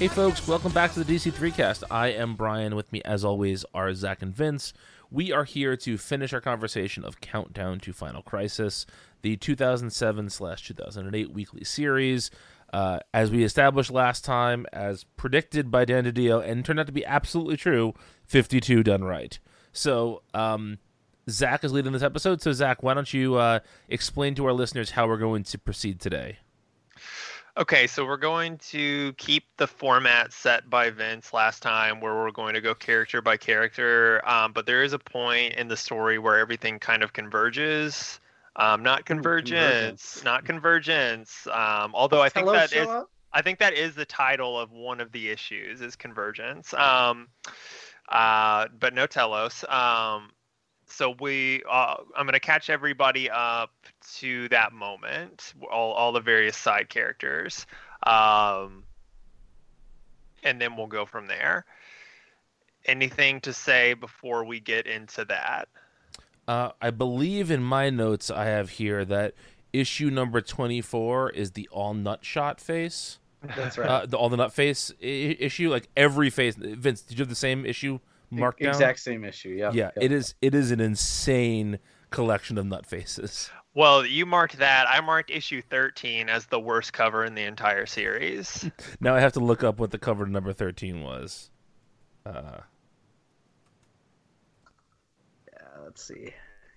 [0.00, 1.82] Hey folks, welcome back to the DC3cast.
[1.90, 2.74] I am Brian.
[2.74, 4.72] With me, as always, are Zach and Vince.
[5.10, 8.86] We are here to finish our conversation of Countdown to Final Crisis,
[9.20, 12.30] the 2007 slash 2008 weekly series.
[12.72, 16.92] Uh, as we established last time, as predicted by Dan DiDio, and turned out to
[16.92, 17.92] be absolutely true,
[18.24, 19.38] 52 done right.
[19.74, 20.78] So, um,
[21.28, 22.40] Zach is leading this episode.
[22.40, 26.00] So, Zach, why don't you uh, explain to our listeners how we're going to proceed
[26.00, 26.38] today?
[27.56, 32.30] Okay, so we're going to keep the format set by Vince last time, where we're
[32.30, 34.26] going to go character by character.
[34.28, 38.20] Um, but there is a point in the story where everything kind of converges.
[38.56, 40.24] Um, not convergence, convergence.
[40.24, 41.46] not convergence.
[41.48, 42.88] Um, although I think Hello, that is?
[43.32, 46.72] I think that is the title of one of the issues is convergence.
[46.74, 47.28] Um,
[48.08, 49.64] uh, but no telos.
[50.90, 53.72] So we, uh, I'm going to catch everybody up
[54.16, 57.66] to that moment, all all the various side characters,
[58.06, 58.84] um,
[60.42, 61.64] and then we'll go from there.
[62.86, 65.68] Anything to say before we get into that?
[66.48, 69.34] Uh, I believe in my notes I have here that
[69.72, 73.18] issue number 24 is the all nut shot face.
[73.56, 73.88] That's right.
[73.88, 76.56] Uh, the all the nut face I- issue, like every face.
[76.56, 78.00] Vince, did you have the same issue
[78.30, 78.70] marked down?
[78.70, 79.50] exact same issue.
[79.50, 79.72] Yeah.
[79.72, 80.34] Yeah, it is.
[80.40, 81.78] It is an insane
[82.10, 83.50] collection of nut faces.
[83.74, 84.86] Well, you marked that.
[84.88, 88.68] I marked issue 13 as the worst cover in the entire series.
[89.00, 91.50] Now I have to look up what the cover number 13 was.
[92.26, 92.58] Uh,
[95.52, 96.34] Yeah, let's see.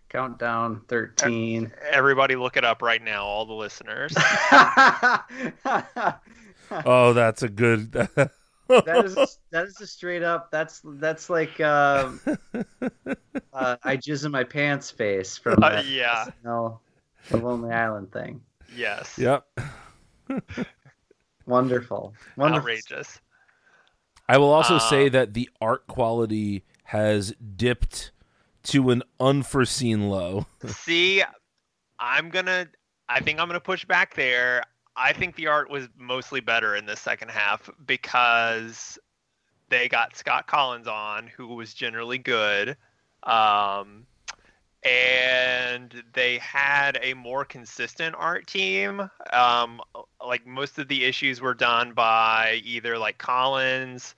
[0.09, 1.71] Countdown thirteen.
[1.91, 4.13] Everybody look it up right now, all the listeners.
[6.85, 8.07] oh, that's a good.
[8.67, 9.15] that is
[9.51, 10.49] that is a straight up.
[10.51, 12.11] That's that's like uh,
[13.53, 16.25] uh, I jizz in my pants face from Uh, that yeah.
[16.45, 16.79] SNL,
[17.29, 18.41] the Lonely Island thing.
[18.75, 19.17] yes.
[19.17, 19.45] yep.
[21.45, 22.13] Wonderful.
[22.37, 22.59] Wonderful.
[22.69, 23.19] Outrageous.
[24.29, 28.11] I will also say Um, that the art quality has dipped
[28.63, 30.45] to an unforeseen low.
[30.65, 31.21] See,
[31.99, 32.67] I'm gonna.
[33.09, 34.63] I think I'm gonna push back there.
[34.95, 38.97] I think the art was mostly better in the second half because
[39.69, 42.77] they got Scott Kolins on, who was generally good,
[43.23, 44.05] um,
[44.83, 49.09] and they had a more consistent art team.
[49.31, 49.81] Um,
[50.25, 54.13] like most of the issues were done by either like Kolins,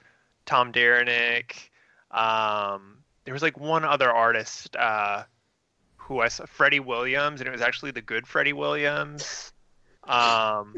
[0.45, 1.71] Tom Derenick.
[2.11, 4.75] Um, there was like one other artist.
[4.75, 5.23] Uh,
[5.97, 9.53] who I saw, Freddie Williams, and it was actually the good Freddie Williams.
[10.07, 10.75] Um,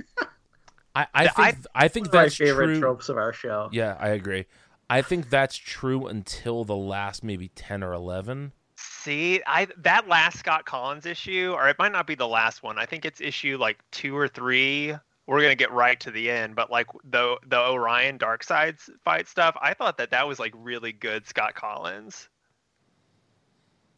[0.96, 2.80] I, I Yeah, I- think I, think One of my that's favorite true.
[2.80, 3.70] tropes of our show.
[3.72, 4.46] Yeah, I agree.
[4.90, 8.54] I think that's true until the last maybe ten or eleven.
[8.78, 12.78] see, I that last Scott Kolins issue, or it might not be the last one.
[12.80, 14.94] I think it's issue like two or three.
[15.26, 19.58] We're gonna get right to the end, but like the the Orion Darkseid's fight stuff,
[19.62, 22.30] I thought that that was like really good Scott Kolins.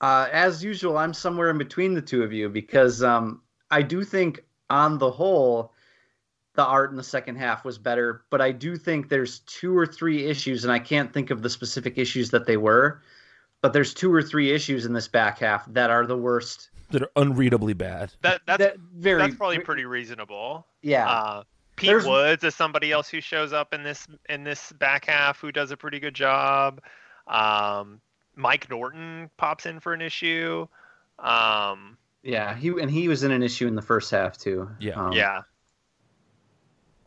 [0.01, 4.03] Uh, as usual, I'm somewhere in between the two of you because um, I do
[4.03, 5.73] think, on the whole,
[6.55, 8.23] the art in the second half was better.
[8.29, 11.49] But I do think there's two or three issues, and I can't think of the
[11.49, 13.01] specific issues that they were.
[13.61, 16.69] But there's two or three issues in this back half that are the worst.
[16.91, 18.11] that are unreadably bad.
[18.21, 20.65] That that's that very that's probably pretty reasonable.
[20.81, 21.09] yeah.
[21.09, 21.43] Uh,
[21.75, 25.39] Pete There's- Woods is somebody else who shows up in this in this back half
[25.39, 26.81] who does a pretty good job.
[27.27, 28.01] Um,
[28.35, 30.67] Mike Norton pops in for an issue.
[31.19, 34.69] Um, Yeah, he and he was in an issue in the first half too.
[34.79, 35.01] Yeah.
[35.01, 35.41] Um, yeah,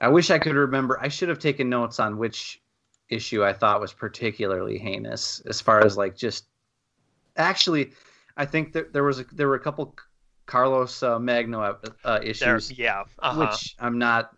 [0.00, 0.98] I wish I could remember.
[1.00, 2.62] I should have taken notes on which
[3.08, 6.46] issue I thought was particularly heinous, as far as like just.
[7.36, 7.92] Actually,
[8.36, 9.94] I think that there was a, there were a couple
[10.46, 13.48] Carlos uh, Magno uh, uh, there, issues, yeah, uh-huh.
[13.50, 14.30] which I'm not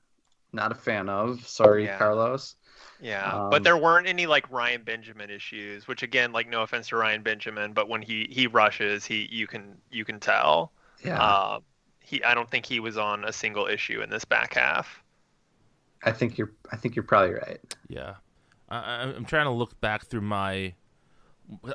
[0.53, 1.47] not a fan of.
[1.47, 1.99] Sorry, Yeah.
[1.99, 2.57] Carlos.
[3.05, 3.33] Yeah.
[3.33, 6.97] um, but there weren't any like Ryan Benjamin issues, which again, like no offense to
[6.97, 10.73] Ryan Benjamin, but when he he rushes, he you can you can tell.
[11.05, 11.61] Yeah, Uh,
[12.01, 15.03] he I don't think he was on a single issue in this back half.
[16.03, 17.61] I think you're I think you're probably right.
[17.89, 18.15] Yeah,
[18.69, 20.75] I, I- I'm trying to look back through my.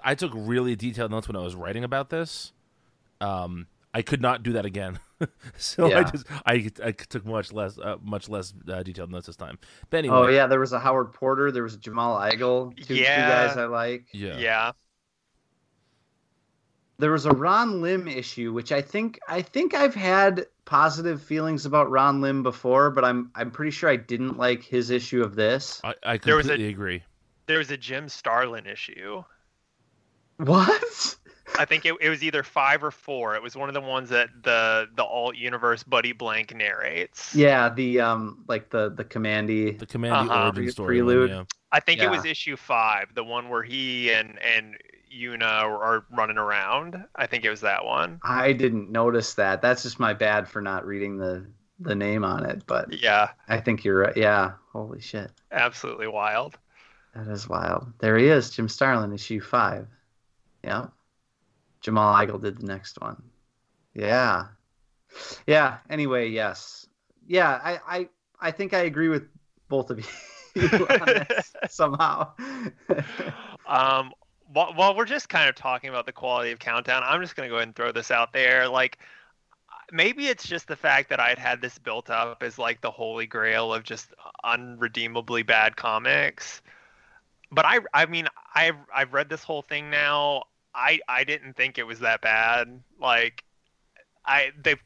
[0.03, 2.53] I took really detailed notes when I was writing about this.
[3.21, 4.99] Um, I could not do that again,
[5.57, 9.35] so I just I, I took much less uh, much less uh, detailed notes this
[9.35, 9.57] time.
[9.89, 11.51] But anyway, Oh yeah, there was a Howard Porter.
[11.51, 12.75] There was a Jamal Igle.
[12.77, 14.05] Two, two guys I like.
[14.13, 14.71] yeah, yeah.
[16.99, 21.65] There was a Ron Lim issue, which I think I think I've had positive feelings
[21.65, 25.33] about Ron Lim before, but I'm I'm pretty sure I didn't like his issue of
[25.35, 25.79] this.
[25.83, 27.03] I, I There was a- completely agree.
[27.47, 29.23] There was a Jim Starlin issue.
[30.37, 31.15] What?
[31.57, 33.35] I think it, it was either five or four.
[33.35, 37.33] It was one of the ones that the the alt universe Buddy Blank narrates.
[37.35, 39.77] Yeah, the um, like the the Kamandi.
[39.77, 40.43] The Kamandi Uh-huh.
[40.45, 40.97] origin story.
[40.97, 41.29] prelude.
[41.31, 41.43] Yeah.
[41.71, 44.75] I think it was issue five, the one where he and and
[45.15, 47.03] Yuna are, are running around.
[47.15, 48.19] I think it was that one.
[48.23, 49.61] I didn't notice that.
[49.61, 51.45] That's just my bad for not reading the
[51.79, 52.63] the name on it.
[52.67, 54.15] But Yeah, I think you're right.
[54.17, 54.53] Yeah.
[54.71, 56.57] Holy shit, absolutely wild.
[57.15, 57.91] that is wild.
[57.99, 59.87] There he is, Jim Starlin, issue five.
[60.63, 60.87] Yeah.
[61.81, 63.21] Jamal Igle did the next one.
[63.93, 64.47] Yeah.
[65.47, 65.77] Yeah.
[65.89, 66.87] Anyway, yes.
[67.27, 68.09] Yeah, I I
[68.39, 69.27] I think I agree with
[69.67, 70.05] both of you
[71.69, 72.31] somehow.
[73.67, 74.11] um
[74.51, 77.47] while, while we're just kind of talking about the quality of countdown i'm just going
[77.47, 78.97] to go ahead and throw this out there like
[79.91, 83.25] maybe it's just the fact that i'd had this built up as like the holy
[83.25, 86.61] grail of just unredeemably bad comics
[87.51, 90.43] but i i mean i've i've read this whole thing now
[90.79, 93.43] i i didn't think it was that bad like
[94.25, 94.77] i the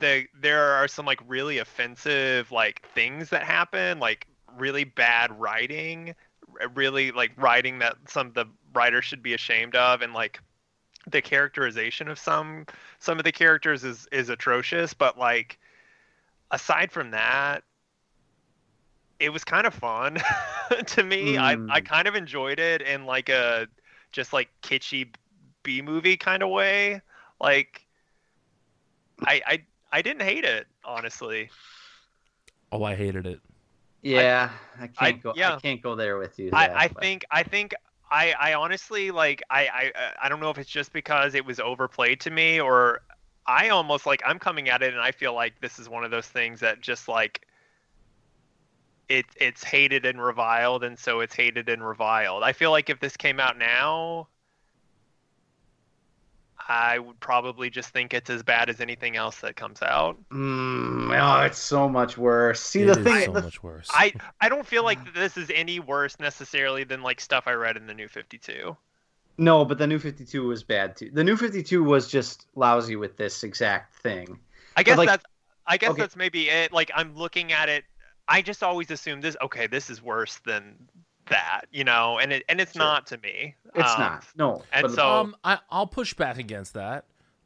[0.00, 6.14] the there are some like really offensive like things that happen like really bad writing
[6.74, 10.40] really like writing that some of the writers should be ashamed of and like
[11.10, 12.64] the characterization of some
[12.98, 15.58] some of the characters is is atrocious but like
[16.50, 17.62] aside from that
[19.20, 20.18] it was kind of fun
[20.86, 21.84] to me i i Mm.
[21.84, 23.68] kind of enjoyed it in like a
[24.12, 25.08] just like kitschy
[25.66, 27.00] b movie kind of way
[27.40, 27.84] like
[29.26, 31.50] i i i didn't hate it honestly
[32.72, 33.40] Oh, I hated it.
[34.02, 35.32] yeah, I can't I- go.
[35.36, 35.54] yeah.
[35.54, 36.50] I can't go there with you.
[36.52, 37.74] I, I but- think I think
[38.10, 41.44] I, I honestly like I, I uh, I don't know if it's just because it
[41.46, 43.02] was overplayed to me or
[43.46, 46.10] I almost like I'm coming at it and I feel like this is one of
[46.10, 47.46] those things that just like
[49.08, 52.42] it it's hated and reviled and so it's hated and reviled.
[52.42, 54.26] I feel like if this came out now
[56.68, 60.18] I would probably just think it's as bad as anything else that comes out.
[60.32, 62.60] Mm, oh, it's so much worse.
[62.60, 63.94] See, It the is thing, so the, much worse.
[63.94, 67.76] I I don't feel like this is any worse necessarily than like stuff I read
[67.76, 68.76] in the New 52.
[69.38, 71.10] no, but the new Fifty Two was bad too.
[71.12, 74.38] The new Fifty Two was just lousy with this exact thing.
[74.76, 75.24] I guess like- that's
[75.66, 76.00] I guess okay.
[76.02, 76.72] that's maybe it.
[76.72, 77.84] Like I'm looking at it,
[78.28, 79.36] I just always assume this.
[79.42, 80.88] Okay, this is worse than
[81.28, 82.80] that, you know, and it and it's Sure.
[82.82, 83.54] not to me.
[83.74, 84.26] It's Um, not.
[84.36, 87.04] No, and but so- um, I, I'll push back against that.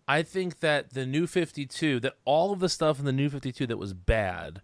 [0.09, 3.67] I think that the new 52, that all of the stuff in the new 52
[3.69, 4.61] that was bad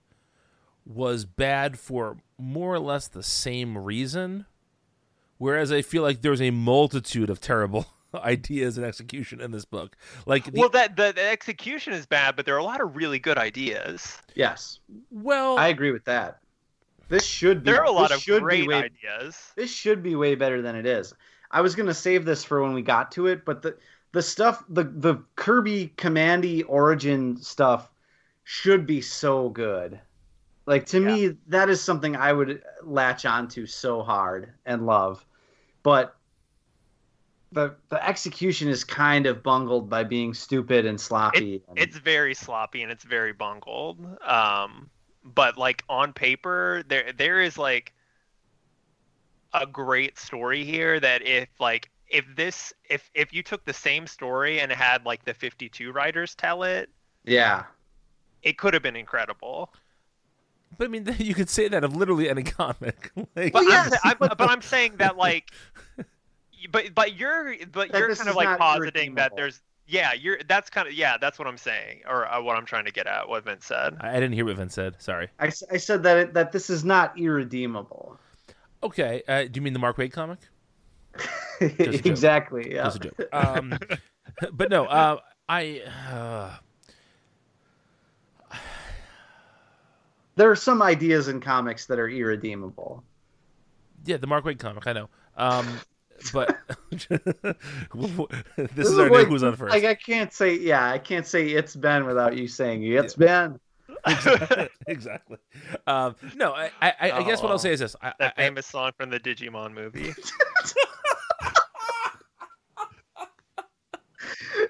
[0.84, 4.46] was bad for more or less the same reason.
[5.38, 9.94] Whereas I feel like there's a multitude of terrible ideas and execution in this book.
[10.24, 12.96] Like, the, well, that the, the execution is bad, but there are a lot of
[12.96, 14.16] really good ideas.
[14.34, 14.80] yes,
[15.10, 16.38] well, I agree with that.
[17.08, 17.70] This should be.
[17.70, 19.52] There are a lot of great way, ideas.
[19.56, 21.14] This should be way better than it is.
[21.50, 23.76] I was gonna save this for when we got to it, but the
[24.12, 27.90] the stuff, the the Kirby Kamandi origin stuff,
[28.44, 30.00] should be so good.
[30.66, 35.24] Like to me, that is something I would latch onto so hard and love,
[35.84, 36.16] but
[37.52, 41.62] the the execution is kind of bungled by being stupid and sloppy.
[41.68, 44.04] and- It's very sloppy and it's very bungled.
[44.22, 44.90] Um,
[45.34, 47.92] but like on paper, there there is like
[49.52, 54.06] a great story here that if like if this if if you took the same
[54.06, 56.88] story and had like the 52 writers tell it
[57.24, 57.64] yeah.
[58.42, 59.72] it could have been incredible
[60.78, 63.10] but I mean, you could say that of literally any comic.
[63.36, 65.50] like, but, yes, I'm, I'm, but i'm saying that like
[66.70, 70.38] but but you're but That you're kind of like not positing that there's yeah you're
[70.48, 73.06] that's kind of yeah that's what i'm saying or uh, what i'm trying to get
[73.06, 75.00] at what vince said I I didn't hear what Vince said.
[75.00, 75.28] Sorry.
[75.38, 78.18] I, I said that it, that this is not irredeemable.
[78.82, 79.22] Okay.
[79.28, 80.38] Uh, do you mean the Mark Waid comic?
[81.60, 82.06] a joke.
[82.06, 82.74] exactly.
[82.74, 82.84] Yeah.
[82.84, 83.20] Just a joke.
[83.32, 83.78] Um,
[84.52, 85.80] but no, uh, I.
[86.10, 86.56] Uh,
[90.36, 93.02] There are some ideas in comics that are irredeemable.
[94.04, 94.86] yeah, the Mark Waid comic.
[94.86, 95.08] I know.
[95.36, 95.80] Um,
[96.32, 96.56] but
[96.90, 97.06] this,
[98.56, 99.72] This is our like- new who's on first.
[99.74, 103.58] Like I can't say yeah, I can't say it's Ben without you saying it's Ben.
[104.86, 105.38] exactly.
[105.86, 107.96] Um, no, I, I, I guess what I'll say is this.
[108.02, 110.12] I, that I, famous song from the digimon movie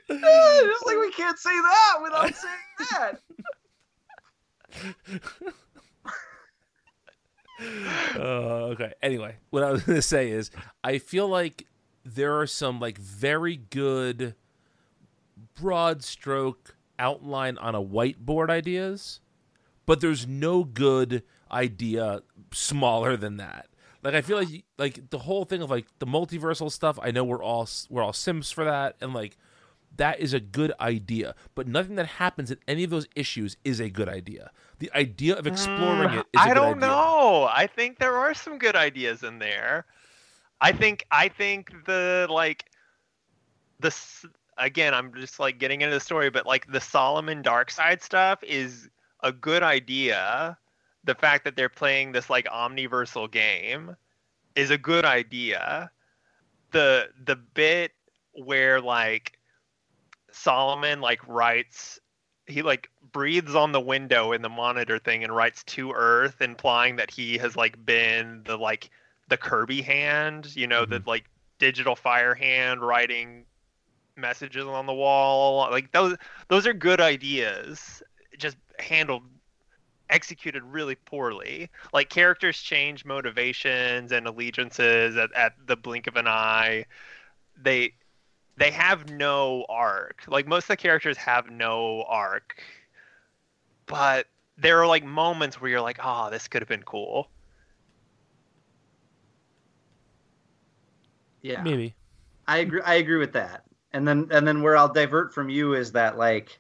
[0.09, 3.21] Just like we can't say that without saying
[5.21, 5.55] that.
[7.59, 8.93] Uh, okay.
[9.03, 10.51] Anyway, what I was going to say is,
[10.85, 11.67] I feel like
[12.05, 14.35] there are some like very good
[15.55, 19.21] broad stroke outline on a whiteboard ideas,
[19.85, 22.23] but there's no good idea
[22.53, 23.69] smaller than that.
[24.03, 26.99] Like I feel like like the whole thing of like the multiversal stuff.
[27.03, 29.37] I know we're all we're all Sims for that, and like
[29.97, 31.35] that is a good idea.
[31.55, 34.51] But nothing that happens in any of those issues is a good idea.
[34.79, 36.81] The idea of exploring Mm, it is a I don't idea.
[36.81, 37.49] know.
[37.51, 39.87] I think there are some good ideas in there.
[40.61, 42.67] I think I think the like
[43.81, 43.95] the
[44.59, 48.89] again I'm just like getting into the story, but like the Solomon Darkseid stuff is
[49.23, 50.59] a good idea.
[51.05, 53.97] The fact that they're playing this like omniversal game
[54.57, 55.91] is a good idea.
[56.73, 57.93] The the bit
[58.33, 59.36] where like
[60.37, 61.99] Solomon like writes
[62.47, 66.97] he like breathes on the window in the monitor thing and writes to earth implying
[66.97, 68.91] that he has like been the like
[69.29, 71.09] the kirby hand you know the mm-hmm.
[71.09, 71.25] like
[71.59, 73.45] digital fire hand writing
[74.17, 75.69] messages on the wall.
[75.71, 76.17] Like those
[76.49, 78.03] those are good ideas
[78.39, 79.23] just handled
[80.11, 81.71] executed really poorly.
[81.93, 86.87] Like characters change motivations and allegiances at, at the blink of an eye.
[87.61, 87.95] They
[88.57, 90.23] they have no arc.
[90.27, 92.63] Like most of the characters have no arc.
[93.87, 97.31] But there are like moments where you're like, "Oh, this could have been cool."
[101.43, 101.95] Yeah, Maybe.
[102.49, 102.81] I agree.
[102.83, 103.65] I agree with that.
[103.93, 106.59] And then and then where I'll divert from you is that like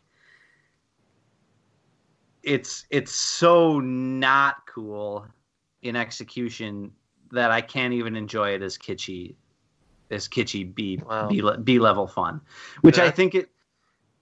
[2.42, 5.26] it's it's so not cool
[5.82, 6.92] in execution
[7.32, 9.34] that I can't even enjoy it as kitschy
[10.10, 11.28] as kitschy B Wow.
[11.28, 12.40] B, B level fun,
[12.82, 13.50] which I think it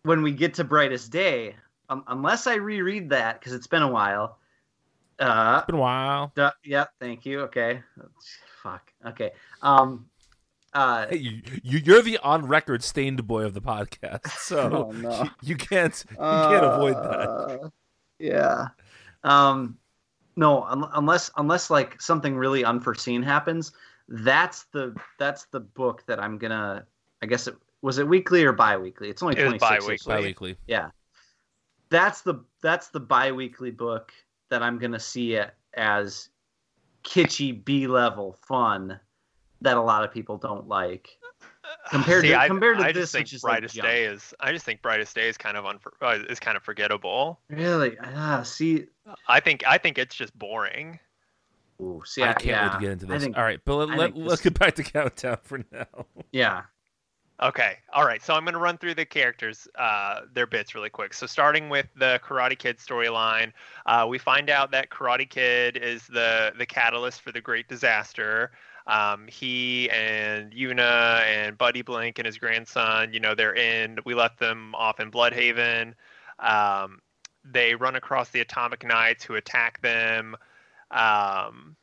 [0.03, 1.57] when we get to brightest day,
[1.89, 4.39] um, unless I reread that because it's been a while.
[5.19, 6.33] Uh, It's been a while.
[6.35, 7.43] duh, yeah, thank you.
[7.43, 7.83] Okay,
[8.63, 8.93] fuck.
[9.07, 9.31] Okay.
[9.63, 10.07] Um,
[10.73, 14.93] uh, Hey, you, you you're the on record stained boy of the podcast, so Oh,
[14.93, 15.29] no.
[15.43, 17.29] you can't you can't avoid that.
[17.29, 17.69] Uh,
[18.19, 18.69] Yeah.
[19.23, 19.79] Um,
[20.37, 23.73] no, un- unless unless like something really unforeseen happens,
[24.09, 26.87] that's the that's the book that I'm gonna.
[27.23, 29.09] I guess it was it weekly or bi-weekly.
[29.11, 30.51] It's only It was 26 bi-weekly.
[30.51, 30.59] issues.
[30.67, 30.91] Yeah.
[31.91, 34.13] That's the that's the bi-weekly book
[34.51, 36.29] that I'm gonna see it as
[37.05, 38.99] kitschy B level fun
[39.61, 41.09] that a lot of people don't like.
[41.91, 44.05] Compared See, to- I, compared to I this, just think which is like brightest day
[44.05, 44.35] is.
[44.41, 47.41] I just think brightest day is kind of unfor- uh, is kind of forgettable.
[47.49, 47.97] Really?
[48.03, 48.87] Ah, see,
[49.29, 50.99] I think I think it's just boring.
[51.85, 53.23] Ooh, see, I can't yeah, wait to get into this.
[53.23, 55.87] think- All right, but let, let, let's this- get back to countdown for now.
[56.33, 56.63] Yeah.
[57.43, 57.79] Okay.
[57.93, 58.23] All right.
[58.23, 61.13] So I'm going to run through the characters, uh, their bits really quick.
[61.13, 63.53] So starting with the Karate Kid storyline,
[63.87, 68.53] uh, we find out that Karate Kid is the the catalyst for the Great Disaster.
[68.87, 73.99] Um, he and Yuna and Buddy Blank and his grandson, you know, they're in.
[74.05, 75.95] We left them off in Blüdhaven.
[76.39, 77.01] Um,
[77.45, 80.37] they run across the Atomic Knights who attack them.
[80.91, 81.77] Um,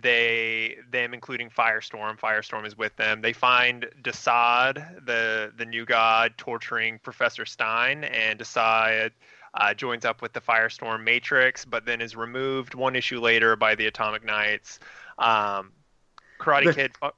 [0.00, 2.18] they them including Firestorm.
[2.18, 3.20] Firestorm is with them.
[3.20, 9.10] They find Desaad, the the new god, torturing Professor Stein, and Desaad
[9.54, 13.74] uh, joins up with the Firestorm Matrix, but then is removed one issue later by
[13.74, 14.78] the Atomic Knights.
[15.18, 15.72] Um,
[16.38, 16.92] Karate The- Kid.
[17.02, 17.10] Oh,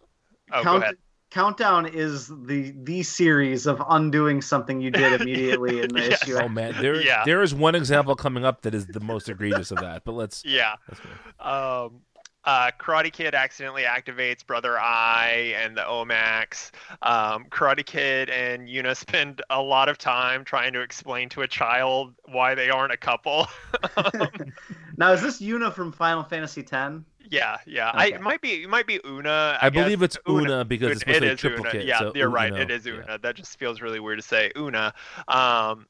[0.53, 0.97] oh, go ahead.
[1.31, 6.23] Countdown is the the series of undoing something you did immediately in the Yes.
[6.23, 6.37] issue.
[6.37, 7.25] Oh man, there Yeah.
[7.25, 10.05] there is one example coming up that is the most egregious of that.
[10.05, 10.75] But let's Yeah.
[10.89, 11.01] let's
[11.39, 12.01] um,
[12.45, 16.71] uh, Karate Kid accidentally activates Brother Eye and the OMACs.
[17.03, 21.49] Um, Karate Kid and Yuna spend a lot of time trying to explain to a
[21.49, 23.47] child why they aren't a couple.
[25.01, 26.95] Now is this Yuna from Final Fantasy X?
[27.31, 27.91] yeah, yeah.
[27.95, 29.57] I, it might be it might be Una.
[29.59, 29.85] I, guess.
[29.85, 31.57] believe it's Una, because it's It supposed to be a is Una.
[31.57, 31.87] triplicate.
[31.87, 32.53] Yeah, so you're right.
[32.53, 32.93] Uno, It is yeah.
[32.93, 33.19] Una.
[33.19, 34.93] That just feels really weird to say Una.
[35.27, 35.87] Um,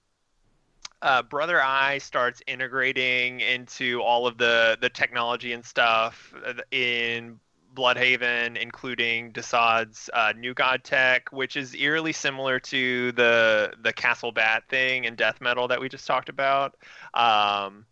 [1.03, 7.41] uh, Brother Eye starts integrating into all of the the technology and stuff uh, in
[7.75, 14.31] Blüdhaven, including Desaad's uh, New God tech, which is eerily similar to the the Castle
[14.31, 16.77] Bat thing in death metal that we just talked about.
[17.15, 17.87] Um,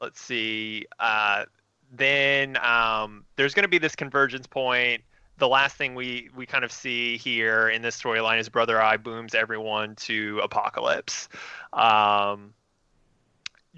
[0.00, 0.86] let's see.
[0.98, 1.44] Uh,
[1.92, 5.02] then um, there's going to be this convergence point.
[5.38, 8.96] The last thing we we kind of see here in this storyline is Brother Eye
[8.96, 11.28] booms everyone to Apokolips.
[11.74, 12.54] Um,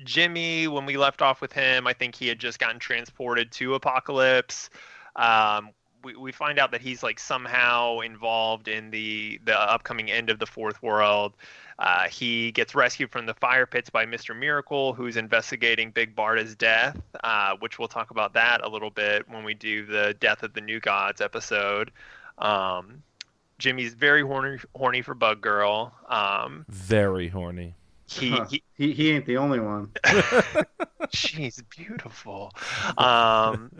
[0.04, 3.70] Jimmy, when we left off with him, I think he had just gotten transported to
[3.70, 4.68] Apokolips.
[5.16, 5.70] Um,
[6.04, 10.38] we, we find out that he's like somehow involved in the the upcoming end of
[10.38, 11.34] the fourth world.
[11.78, 14.36] Uh, he gets rescued from the fire pits by Mr.
[14.36, 19.28] Miracle, who's investigating Big Barda's death, uh, which we'll talk about that a little bit
[19.28, 21.92] when we do the Death of the New Gods episode.
[22.38, 23.02] Um,
[23.58, 25.92] Jimmy's very horny, horny for Bug Girl.
[26.08, 27.74] Um, Very horny.
[28.06, 28.46] he, Huh.
[28.48, 29.90] he He, he ain't the only one.
[31.12, 32.52] she's beautiful.
[32.96, 33.70] Um,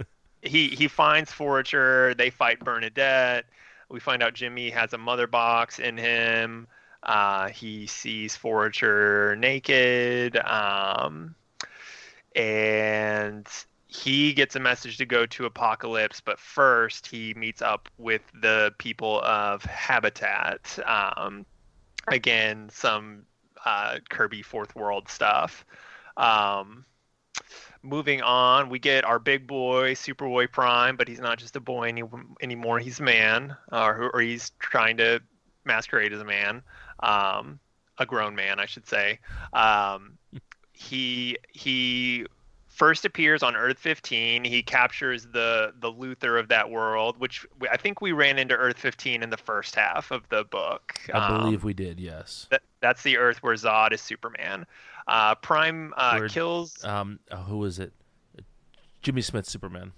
[0.43, 2.15] he he finds Forager.
[2.15, 3.45] They fight Bernadeth.
[3.89, 6.67] We find out Jimmy has a mother box in him.
[7.03, 11.35] Uh, he sees Forager naked, um,
[12.35, 13.47] and
[13.87, 16.21] he gets a message to go to Apokolips.
[16.25, 20.79] But first, he meets up with the people of Habitat.
[20.85, 21.47] Um,
[22.09, 23.23] again, some
[23.65, 25.65] uh, Kirby Fourth World stuff.
[26.17, 26.85] Um,
[27.83, 31.89] moving on, we get our big boy, Superboy Prime, but he's not just a boy
[31.89, 32.03] any,
[32.43, 32.79] anymore.
[32.79, 35.21] He's a man, or, or he's trying to
[35.69, 36.63] masquerade as a man,
[37.01, 37.61] um,
[37.99, 39.21] a grown man, I should say.
[39.53, 40.19] Um,
[40.73, 42.27] he he
[42.69, 44.45] first appears on Earth 15.
[44.45, 48.79] He captures the the Luthor of that world, which I think we ran into Earth
[48.79, 50.99] 15 in the first half of the book.
[51.13, 51.99] I Um, believe we did.
[52.01, 52.47] Yes.
[52.51, 54.65] that, that's the Earth where Zod is Superman.
[55.09, 56.85] Uh, Prime uh, Where- kills.
[56.85, 57.93] Um, oh, who is it?
[59.03, 59.93] Jimmy Smith, Superman.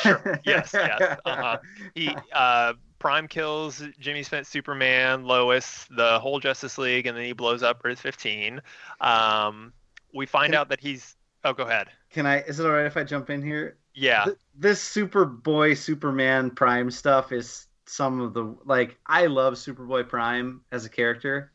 [0.00, 0.40] Sure.
[0.44, 1.58] Yes, yes, uh-huh.
[1.94, 2.72] He uh,
[3.04, 7.82] Prime kills Jimmy Smith, Superman, Lois, the whole Justice League, and then he blows up
[7.84, 8.62] Earth 15.
[9.02, 9.74] Um,
[10.14, 11.14] we find Can- out that he's.
[11.44, 11.88] Oh, go ahead.
[12.10, 12.40] Can I?
[12.40, 13.76] Is it all right if I jump in here?
[13.92, 14.24] Yeah.
[14.24, 18.96] Th- this Superboy, Superman, Prime stuff is some of the like.
[19.06, 21.52] I love Superboy Prime as a character.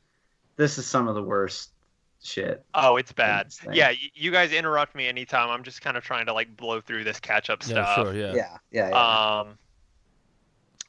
[0.56, 1.72] This is some of the worst
[2.22, 2.64] shit.
[2.76, 3.46] Oh, it's bad.
[3.46, 3.76] Thanks, thanks.
[3.76, 5.50] Yeah, y- you guys interrupt me anytime.
[5.50, 7.96] I'm just kind of trying to like blow through this catch up Yeah, stuff.
[7.96, 8.14] sure.
[8.14, 8.34] Yeah.
[8.36, 9.40] Yeah, yeah, yeah.
[9.40, 9.58] Um,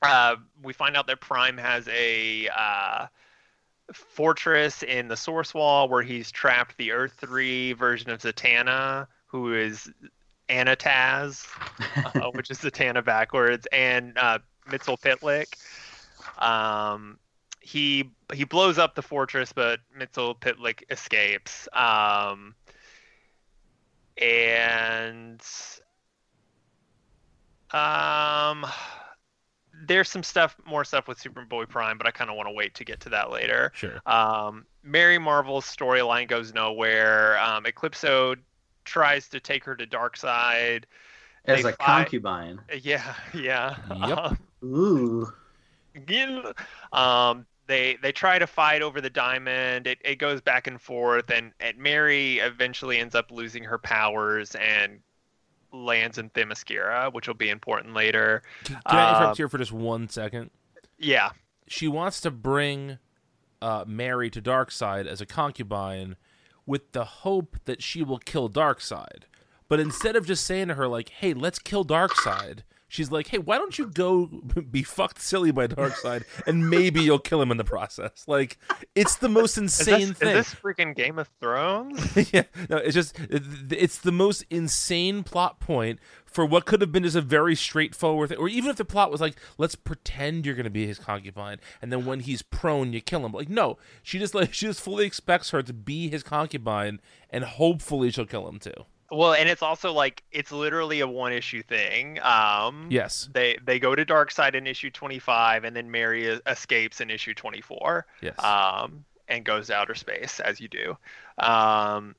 [0.02, 3.06] uh, we find out that Prime has a uh,
[3.92, 9.54] fortress in the Source Wall where he's trapped the Earth 3 version of Zatanna, who
[9.54, 9.90] is
[10.48, 11.46] Anataz,
[11.96, 15.46] uh, which is Zatanna backwards, and uh, Mxyzptlk.
[16.38, 17.18] Um,
[17.60, 21.68] he he blows up the fortress, but Mxyzptlk escapes.
[21.72, 22.54] Um,
[24.20, 25.40] and
[27.72, 28.66] um,
[29.86, 32.74] there's some stuff, more stuff with Superboy Prime, but I kind of want to wait
[32.74, 33.72] to get to that later.
[33.74, 34.00] Sure.
[34.06, 37.38] Um, Mary Marvel's storyline goes nowhere.
[37.40, 38.36] Um, Eclipso
[38.84, 40.84] tries to take her to Darkseid.
[41.46, 42.60] as they a fight- concubine.
[42.82, 43.76] Yeah, yeah.
[44.06, 44.18] Yep.
[44.18, 45.32] Um, Ooh.
[46.06, 46.52] Gil-
[46.92, 49.86] um, they they try to fight over the diamond.
[49.86, 54.54] It, it goes back and forth, and, and Mary eventually ends up losing her powers
[54.56, 55.00] and
[55.72, 58.42] lands in Themyscira, which will be important later.
[58.64, 60.50] Can, can I Um, interrupt here for just one second?
[60.98, 61.30] Yeah,
[61.66, 62.98] She wants to bring
[63.62, 66.16] uh, Mary to Darkseid as a concubine
[66.66, 69.22] with the hope that she will kill Darkseid.
[69.68, 73.38] But instead of just saying to her, like, hey, let's kill Darkseid, she's like, hey,
[73.38, 74.26] why don't you go
[74.70, 78.24] be fucked silly by Darkseid and maybe you'll kill him in the process?
[78.26, 78.58] Like,
[78.94, 80.28] it's the most is insane this, thing.
[80.36, 82.32] is this freaking Game of Thrones?
[82.32, 86.92] yeah, no, it's just it- it's the most insane plot point for what could have
[86.92, 88.38] been just a very straightforward thing.
[88.38, 91.92] Or even if the plot was like, let's pretend you're gonna be his concubine, and
[91.92, 93.32] then when he's prone, you kill him.
[93.32, 97.00] Like, no, she just like she just fully expects her to be his concubine,
[97.30, 98.84] and hopefully she'll kill him too.
[99.10, 102.20] Well, and it's also like it's literally a one issue thing.
[102.22, 107.10] Um, Yes, They they go to Darkseid in issue 25, and then Mary escapes in
[107.10, 108.06] issue 24.
[108.20, 110.96] yes, um, and goes to outer space as you do.
[111.38, 112.14] Um,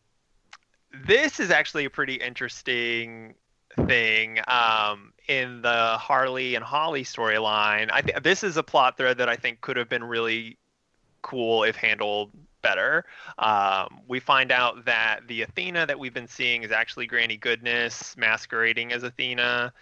[1.06, 3.36] this is actually a pretty interesting
[3.88, 7.90] thing um, in the Harley and Holly storyline.
[7.92, 10.58] I think this is a plot thread that I think could have been really
[11.22, 13.06] cool if handled better.
[13.38, 18.16] Um, we find out that the Athena that we've been seeing is actually Granny Goodness
[18.18, 19.74] masquerading as Athena,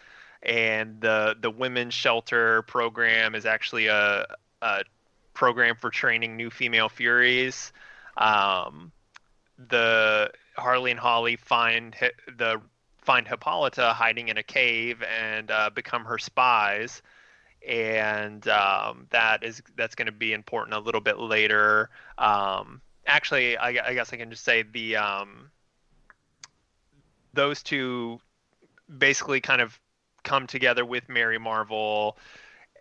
[0.44, 4.26] and the the women's shelter program is actually a,
[4.62, 4.82] a
[5.34, 7.72] program for training new female Furies.
[8.18, 8.92] Um,
[9.70, 11.96] the Harley and Holly find
[12.28, 12.62] the
[13.02, 17.02] find Hippolyta hiding in a cave and uh, become her spies,
[17.68, 21.90] and um, that is that's going to be important a little bit later.
[22.18, 25.50] Um, actually, I, I guess I can just say the um,
[27.34, 28.20] those two
[28.98, 29.80] basically kind of
[30.24, 32.18] come together with Mary Marvel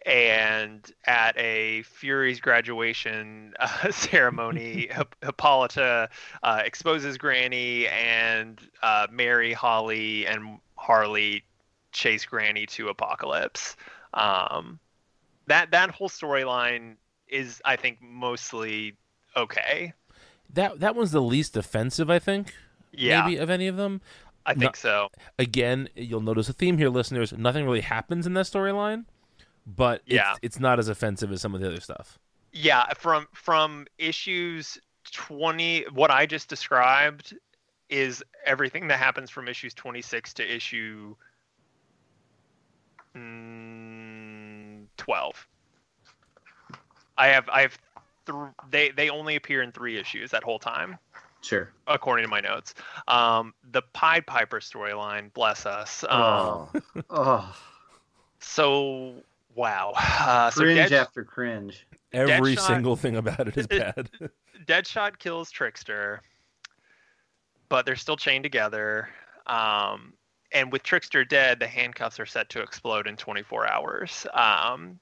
[0.07, 6.09] and at a Fury's graduation uh, ceremony, Hip- Hippolyta
[6.43, 11.45] uh, exposes Granny, and uh, Mary, Holly, and Harley
[11.93, 13.77] chase Granny to Apokolips.
[14.14, 14.79] Um,
[15.47, 16.97] that that whole storyline
[17.29, 18.94] is, I think, mostly
[19.37, 19.92] okay.
[20.55, 22.55] that that one's the least offensive, I think.
[22.92, 24.01] Yeah, maybe of any of them.
[24.47, 25.09] I think so.
[25.38, 27.35] Again, you'll notice a theme here, listeners.
[27.35, 29.05] Nothing really happens in that storyline,
[29.66, 30.31] but Yeah.
[30.31, 32.18] it's, it's not as offensive as some of the other stuff.
[32.55, 34.79] Yeah, from from issues
[35.12, 37.37] 20 what I just described
[37.90, 41.14] is everything that happens from issues 26 to issue
[43.16, 43.88] Mm,
[45.09, 45.49] Twelve.
[47.16, 47.79] I have I have
[48.27, 48.37] th-
[48.71, 50.99] they they only appear in three issues that whole time,
[51.40, 51.73] Sure.
[51.87, 52.75] according to my notes.
[53.09, 56.05] Um, the Pied Piper storyline, bless us.
[56.05, 56.71] Um, Oh.
[57.11, 57.57] oh.
[58.40, 59.14] So
[59.55, 59.92] wow.
[59.97, 61.87] Uh, so Cringe Dead, after cringe.
[62.12, 64.11] Every Deadshot- single thing about it is bad.
[64.66, 66.21] Deadshot kills Trickster,
[67.71, 69.09] but they're still chained together.
[69.47, 70.12] Um,
[70.53, 74.27] and with Trickster dead, the handcuffs are set to explode in 24 hours.
[74.33, 74.99] Um,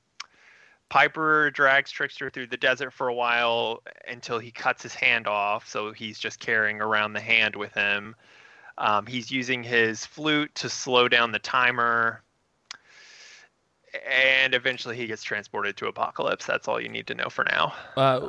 [0.88, 5.68] Piper drags Trickster through the desert for a while until he cuts his hand off,
[5.68, 8.14] so he's just carrying around the hand with him.
[8.78, 12.22] Um, he's using his flute to slow down the timer.
[14.06, 16.44] And eventually he gets transported to Apokolips.
[16.44, 17.72] That's all you need to know for now.
[17.96, 18.20] Uh,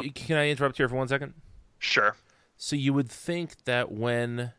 [0.00, 1.32] Um, can I interrupt here for one second?
[1.78, 2.16] Sure.
[2.56, 4.52] So you would think that when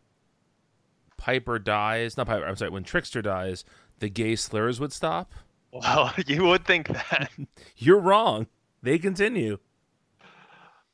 [1.17, 3.63] Piper dies, not Piper, I'm sorry, when Trickster dies,
[3.99, 5.31] the gay slurs would stop.
[5.71, 7.31] Well, you would think that.
[7.77, 8.47] You're wrong.
[8.81, 9.57] They continue.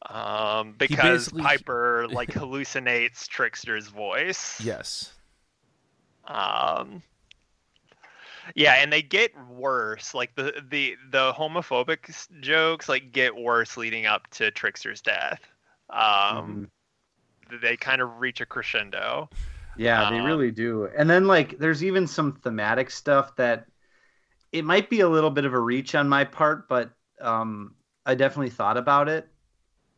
[0.08, 4.60] Um, because basically- Piper like hallucinates Trickster's voice.
[4.62, 5.14] Yes.
[6.26, 7.02] Um,
[8.56, 10.14] yeah, and they get worse.
[10.14, 15.42] Like the the the homophobic jokes like get worse leading up to Trickster's death.
[15.90, 16.70] Um,
[17.62, 19.30] they kind of reach a crescendo.
[19.80, 20.88] Yeah, they Um, really do.
[20.98, 23.66] And then like there's even some thematic stuff that
[24.52, 28.16] it might be a little bit of a reach on my part, but um I
[28.16, 29.30] definitely thought about it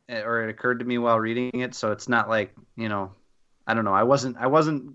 [0.10, 3.13] eh, or it occurred to me while reading it, so it's not like, you know,
[3.67, 3.94] I don't know.
[3.94, 4.94] I wasn't I wasn't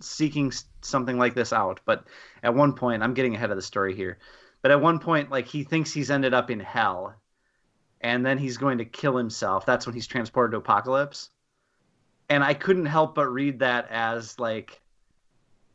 [0.00, 2.06] seeking something like this out, but
[2.42, 4.18] at one point I'm getting ahead of the story here.
[4.62, 7.16] But at one point like he thinks he's ended up in hell
[8.00, 9.66] and then he's going to kill himself.
[9.66, 11.30] That's when he's transported to Apokolips
[12.28, 14.80] and I couldn't help but read that as like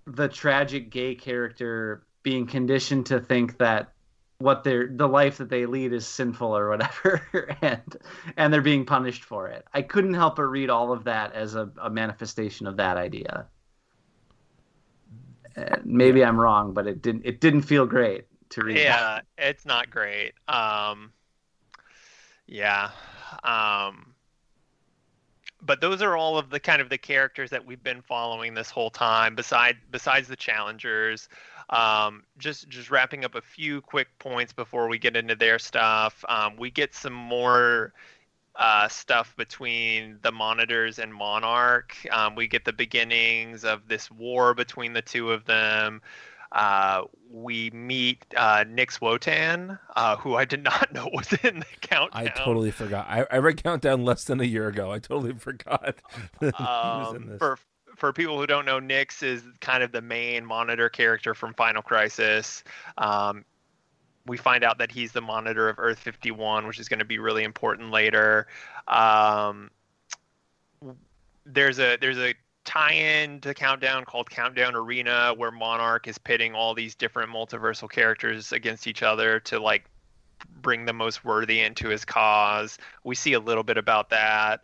[0.06, 3.94] the tragic gay character being conditioned to think that
[4.40, 7.98] what they're the life that they lead is sinful or whatever and
[8.36, 11.56] and they're being punished for it i couldn't help but read all of that as
[11.56, 13.48] a, a manifestation of that idea
[15.56, 18.84] Uh, maybe i'm wrong but it didn't it didn't feel great to read that.
[19.38, 20.34] Yeah, it's not great.
[20.48, 21.12] Um,
[22.48, 22.92] yeah.
[23.44, 24.13] Um,
[25.66, 28.70] but those are all of the kind of the characters that we've been following this
[28.70, 29.36] whole time.
[29.36, 31.30] Beside besides the challengers,
[31.70, 36.24] um, just just wrapping up a few quick points before we get into their stuff.
[36.28, 37.94] Um, we get some more
[38.56, 41.96] uh, stuff between the monitors and Monarch.
[42.12, 46.02] Um, we get the beginnings of this war between the two of them.
[46.54, 51.66] Uh, we meet uh, Nix Uotan, uh, who I did not know was in the
[51.82, 52.28] countdown.
[52.28, 53.08] I totally forgot.
[53.10, 54.92] I, I read Countdown less than a year ago.
[54.92, 55.96] I totally forgot
[56.40, 57.40] that he was in um, this.
[57.40, 57.58] for
[57.98, 61.82] for people who don't know, Nix is kind of the main monitor character from Final
[61.82, 62.64] Crisis.
[62.98, 63.46] Um,
[64.26, 67.20] we find out that he's the monitor of Earth 51, which is going to be
[67.20, 68.48] really important later.
[68.88, 69.70] Um,
[71.46, 72.34] there's a there's a
[72.66, 78.52] tie-in to Countdown called Countdown Arena, where Monarch is pitting all these different multiversal characters
[78.52, 79.86] against each other to like
[80.62, 82.78] bring the most worthy into his cause.
[83.04, 84.62] We see a little bit about that.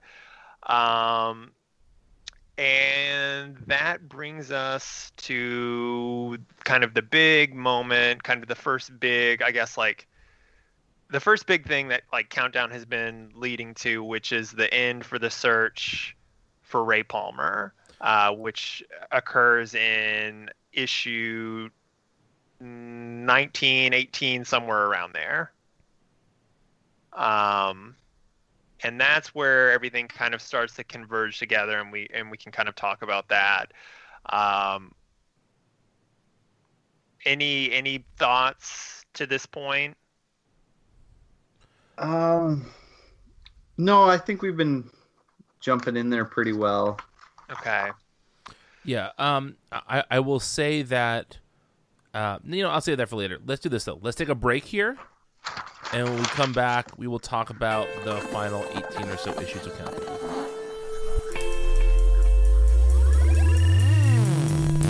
[0.64, 1.52] Um,
[2.58, 9.42] and that brings us to kind of the big moment, kind of the first big,
[9.42, 10.08] I guess, like
[11.10, 15.06] the first big thing that like Countdown has been leading to, which is the end
[15.06, 16.16] for the search
[16.62, 21.70] for Ray Palmer, uh, which occurs in issue
[22.60, 25.52] 19, 18, somewhere around there.
[27.14, 27.96] Um,
[28.84, 32.52] and that's where everything kind of starts to converge together, and we and we can
[32.52, 33.74] kind of talk about that.
[34.28, 34.94] Um,
[37.26, 39.98] any any thoughts to this point?
[42.00, 42.66] um
[43.78, 44.90] no i think we've been
[45.60, 46.98] jumping in there pretty well
[47.52, 47.90] Okay.
[48.84, 49.12] Yeah.
[49.18, 49.56] Um.
[49.72, 51.38] I I will say that.
[52.14, 52.40] Uh.
[52.46, 53.40] You know, I'll say that for later.
[53.46, 54.00] Let's do this though.
[54.02, 54.98] Let's take a break here,
[55.94, 59.66] and when we come back, we will talk about the final eighteen or so issues
[59.66, 60.29] of Countdown.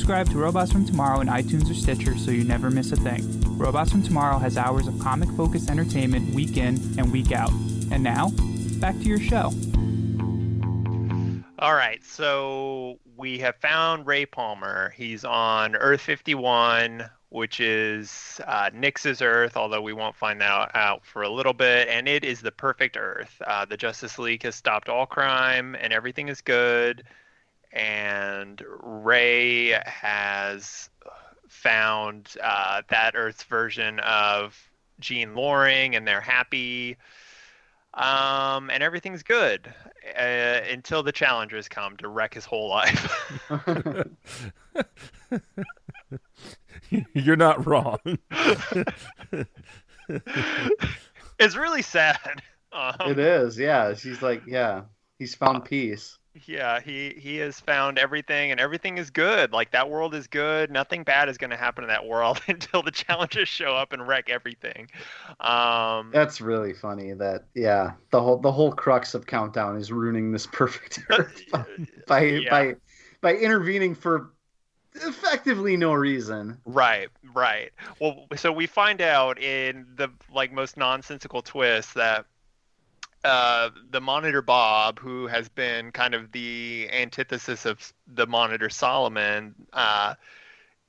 [0.00, 3.22] subscribe to Robots from Tomorrow in iTunes or Stitcher so you never miss a thing.
[3.58, 7.50] Robots from Tomorrow has hours of comic focused entertainment week in and week out.
[7.90, 8.30] And now,
[8.80, 9.52] back to your show.
[11.58, 14.94] All right, so we have found Ray Palmer.
[14.96, 21.04] He's on Earth 51, which is uh, Nix's Earth, although we won't find that out
[21.04, 21.88] for a little bit.
[21.88, 23.36] And it is the perfect Earth.
[23.46, 27.04] Uh, the Justice League has stopped all crime, and everything is good.
[27.72, 30.90] And Ray has
[31.48, 34.58] found uh, that Earth's version of
[34.98, 36.96] Jean Loring, and they're happy
[37.94, 39.72] um, and everything's good
[40.16, 43.42] uh, until the challengers come to wreck his whole life.
[47.14, 47.98] You're not wrong.
[51.38, 52.42] it's really sad.
[52.72, 53.94] Um, it is, yeah.
[53.94, 54.82] She's like, yeah,
[55.18, 56.18] he's found peace.
[56.46, 59.52] Yeah, he he has found everything, and everything is good.
[59.52, 60.70] Like that world is good.
[60.70, 64.06] Nothing bad is going to happen in that world until the challengers show up and
[64.06, 64.88] wreck everything.
[65.40, 67.14] Um, That's really funny.
[67.14, 71.64] That yeah, the whole the whole crux of Countdown is ruining this perfect Earth by
[72.06, 72.50] by, Yeah.
[72.50, 72.74] by
[73.20, 74.30] by intervening for
[74.94, 76.58] effectively no reason.
[76.64, 77.70] Right, right.
[78.00, 82.26] Well, so we find out in the like most nonsensical twist that
[83.24, 89.54] uh, the monitor Bob, who has been kind of the antithesis of the monitor Solomon,
[89.72, 90.14] uh,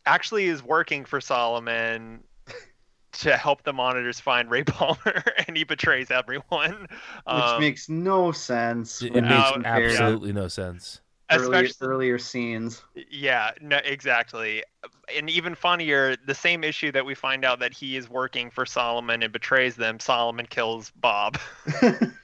[0.06, 2.24] actually is working for Solomon
[3.14, 6.88] to help the monitors find Ray Palmer, and he betrays everyone.
[6.90, 6.90] Which
[7.28, 9.02] Um, makes no sense.
[9.02, 11.02] It makes you compare absolutely no sense.
[11.30, 12.84] earlier, especially earlier scenes.
[13.10, 14.64] Yeah, no, exactly.
[15.16, 18.66] And even funnier, the same issue that we find out that he is working for
[18.66, 21.38] Solomon and betrays them, Solomon kills Bob.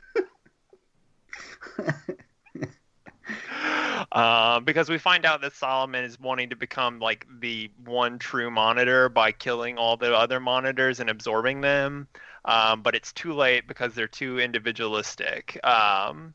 [4.11, 8.51] um, because we find out that Solomon is wanting to become like the one true
[8.51, 12.07] monitor by killing all the other monitors and absorbing them.
[12.45, 15.59] Um, but it's too late because they're too individualistic.
[15.65, 16.33] Um,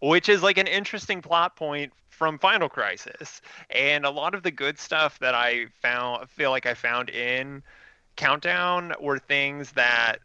[0.00, 3.40] which is like an interesting plot point from Final Crisis.
[3.70, 7.62] And a lot of the good stuff that I found feel like I found in
[8.16, 10.18] Countdown were things that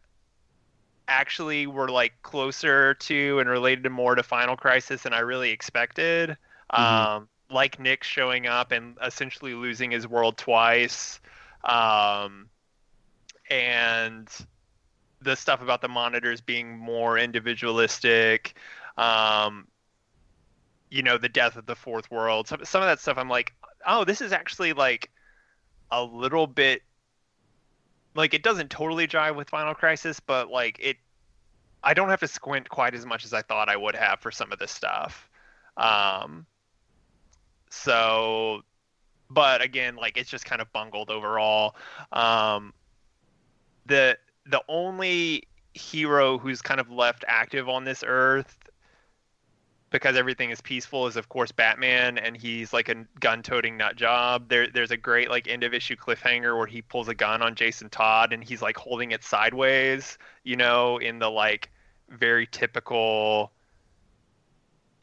[1.07, 5.51] actually were like closer to and related to more to Final Crisis than I really
[5.51, 6.37] expected.
[6.71, 11.19] Um, like Nick showing up and essentially losing his world twice.
[11.63, 12.49] Um,
[13.49, 14.27] and
[15.21, 18.55] the stuff about the monitors being more individualistic
[18.97, 19.67] um,
[20.89, 22.47] you know, the death of the fourth world.
[22.47, 23.53] Some some of that stuff, I'm like,
[23.85, 25.11] oh, this is actually like
[25.91, 26.81] a little bit
[28.15, 30.97] like it doesn't totally jive with Final Crisis, but like it,
[31.83, 34.31] I don't have to squint quite as much as I thought I would have for
[34.31, 35.29] some of this stuff.
[35.77, 36.45] Um,
[37.69, 38.61] so,
[39.29, 41.75] but again, like it's just kind of bungled overall.
[42.11, 42.73] Um,
[43.85, 48.64] the the only hero who's kind of left active on this earth
[49.95, 54.49] because everything is peaceful is of course Batman and he's like a gun-toting nut job.
[54.49, 57.55] There there's a great like end of issue cliffhanger where he pulls a gun on
[57.55, 61.71] Jason Todd and he's like holding it sideways, you know, in the like
[62.09, 63.53] very typical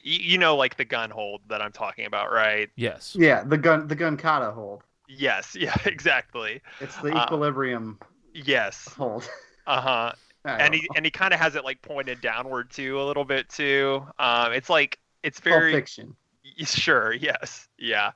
[0.01, 2.69] you know like the gun hold that I'm talking about, right?
[2.77, 3.17] Yes.
[3.17, 4.83] Yeah, the gun the gun kata hold.
[5.09, 6.61] Yes, yeah, exactly.
[6.81, 7.99] It's the Uh, equilibrium
[8.35, 8.89] Yes.
[8.97, 9.29] hold.
[9.67, 10.13] Uh-huh.
[10.45, 10.89] I and he know.
[10.97, 14.05] and he kind of has it like pointed downward too a little bit too.
[14.19, 16.17] Um, it's like it's Pulp very Fiction.
[16.65, 18.11] sure, yes, yeah,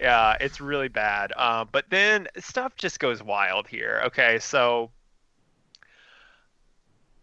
[0.00, 0.36] yeah.
[0.40, 1.32] It's really bad.
[1.36, 4.02] Uh, but then stuff just goes wild here.
[4.06, 4.90] Okay, so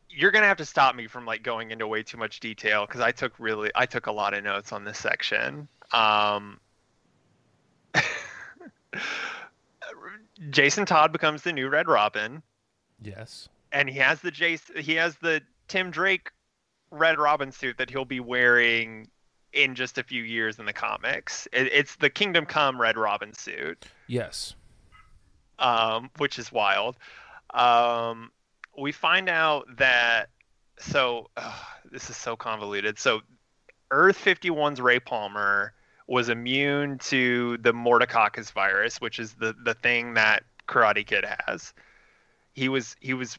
[0.10, 3.02] you're gonna have to stop me from like going into way too much detail because
[3.02, 5.68] I took really I took a lot of notes on this section.
[5.92, 6.60] Um,
[10.52, 12.44] Jason Todd becomes the new Red Robin
[13.02, 13.50] Yes.
[13.74, 16.30] And he has the Jason, he has the Tim Drake
[16.92, 19.10] Red Robin suit that he'll be wearing
[19.52, 21.48] in just a few years in the comics.
[21.52, 24.56] It, it's the Kingdom Come Red Robin suit, Yes.
[25.60, 26.98] um, which is wild.
[27.54, 28.32] Um,
[28.78, 30.30] we find out that
[30.80, 32.98] so ugh, this is so convoluted.
[33.00, 33.22] So
[33.92, 35.74] Earth 51's Ray Palmer
[36.08, 41.74] was immune to the Morticoccus virus, which is the the thing that Karate Kid has.
[42.54, 43.38] He was he was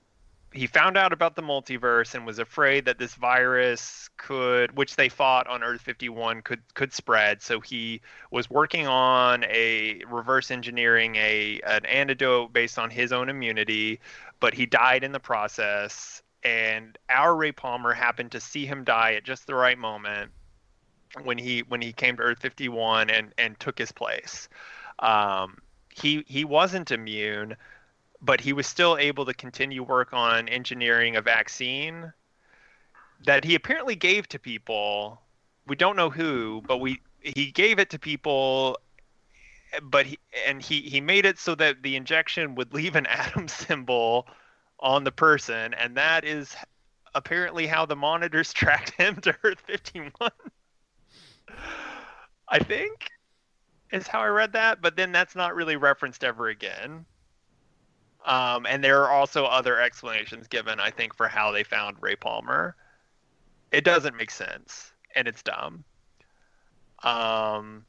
[0.55, 5.09] he found out about the multiverse and was afraid that this virus could which they
[5.09, 7.43] fought on Earth 51 could could spread.
[7.43, 13.29] So he was working on a reverse engineering a an antidote based on his own
[13.29, 14.01] immunity
[14.41, 16.23] but he died in the process.
[16.43, 20.31] And our Ray Palmer happened to see him die at just the right moment
[21.23, 24.49] when he when he came to Earth 51 and and took his place.
[24.99, 27.57] Um, he he wasn't immune,
[28.25, 32.13] but he was still able to continue work on engineering a vaccine
[33.27, 35.21] that he apparently gave to people.
[35.67, 38.79] We don't know who, but we he gave it to people
[39.83, 43.49] but he and he he made it so that the injection would leave an atom
[43.49, 44.27] symbol
[44.81, 46.55] on the person and that is
[47.15, 50.31] apparently how the monitors tracked him to earth 51
[52.49, 53.11] i think
[53.93, 57.05] is how i read that but then that's not really referenced ever again
[58.25, 62.17] um, and there are also other explanations given i think for how they found ray
[62.17, 62.77] palmer
[63.73, 65.85] it doesn't make sense and it's dumb
[67.03, 67.85] um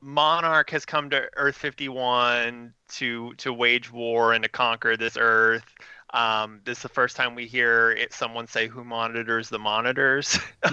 [0.00, 5.74] Monarch has come to Earth 51 to to wage war and to conquer this Earth.
[6.10, 10.38] Um, this is the first time we hear it, someone say who monitors the monitors.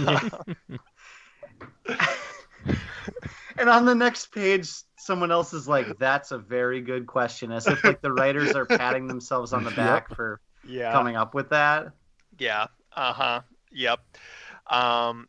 [3.57, 4.69] And on the next page,
[5.05, 8.65] someone else is like, "That's a very good question," as if like the writers are
[8.65, 10.91] patting themselves on the back for yeah.
[10.91, 11.91] coming up with that.
[12.39, 12.67] Yeah.
[12.95, 13.41] Uh huh.
[13.71, 13.99] Yep.
[14.67, 15.27] Um,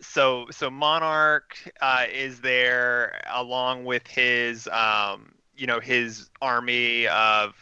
[0.00, 7.54] so so Monarch uh, is there along with his um, you know his army of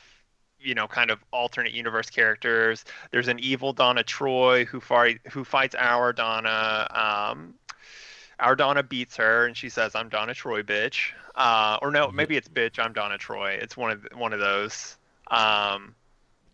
[0.59, 2.85] you know kind of alternate universe characters.
[3.11, 6.89] There's an evil Donna Troy who fight who fights our Donna.
[6.91, 7.55] Um,
[8.43, 12.37] our Donna beats her and she says, "I'm Donna Troy, bitch." Uh, or no, maybe
[12.37, 12.79] it's bitch.
[12.79, 13.53] I'm Donna Troy.
[13.53, 14.97] It's one of one of those.
[15.31, 15.95] Um,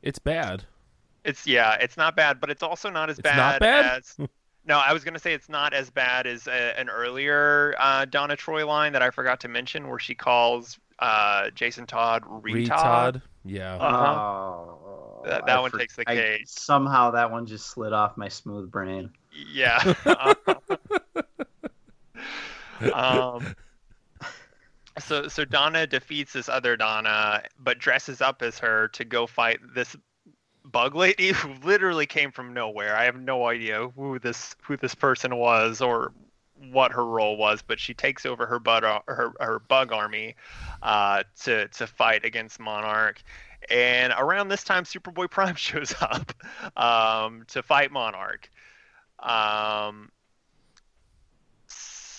[0.02, 0.64] It's bad.
[1.24, 3.98] it's yeah, it's not bad, but it's also not as It's bad, not bad?
[3.98, 4.16] as.
[4.66, 8.36] No, I was gonna say it's not as bad as a, an earlier uh, Donna
[8.36, 12.66] Troy line that I forgot to mention, where she calls uh, Jason Todd retard.
[12.68, 13.22] Retard.
[13.46, 13.76] Yeah.
[13.76, 14.20] Uh-huh.
[14.20, 18.28] Oh, That- that I one takes the I- somehow that one just slid off my
[18.28, 19.08] smooth brain.
[19.54, 19.78] Yeah.
[22.92, 23.54] um,
[24.98, 29.60] so so Donna defeats this other Donna, but dresses up as her to go fight
[29.74, 29.96] this
[30.64, 32.96] bug lady who literally came from nowhere.
[32.96, 36.12] I have no idea who this who this person was or
[36.70, 40.34] what her role was, but she takes over her bud her her bug army
[40.82, 43.22] uh, to to fight against Monarch.
[43.70, 46.32] And around this time, Superboy Prime shows up
[46.76, 48.50] um, to fight Monarch.
[49.18, 50.10] Um,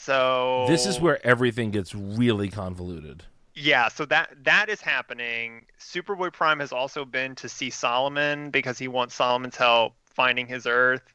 [0.09, 3.23] so This is where everything gets really convoluted.
[3.53, 5.65] yeah, so that that is happening.
[5.79, 10.65] Superboy Prime has also been to see Solomon because he wants Solomon's help finding his
[10.65, 11.13] Earth.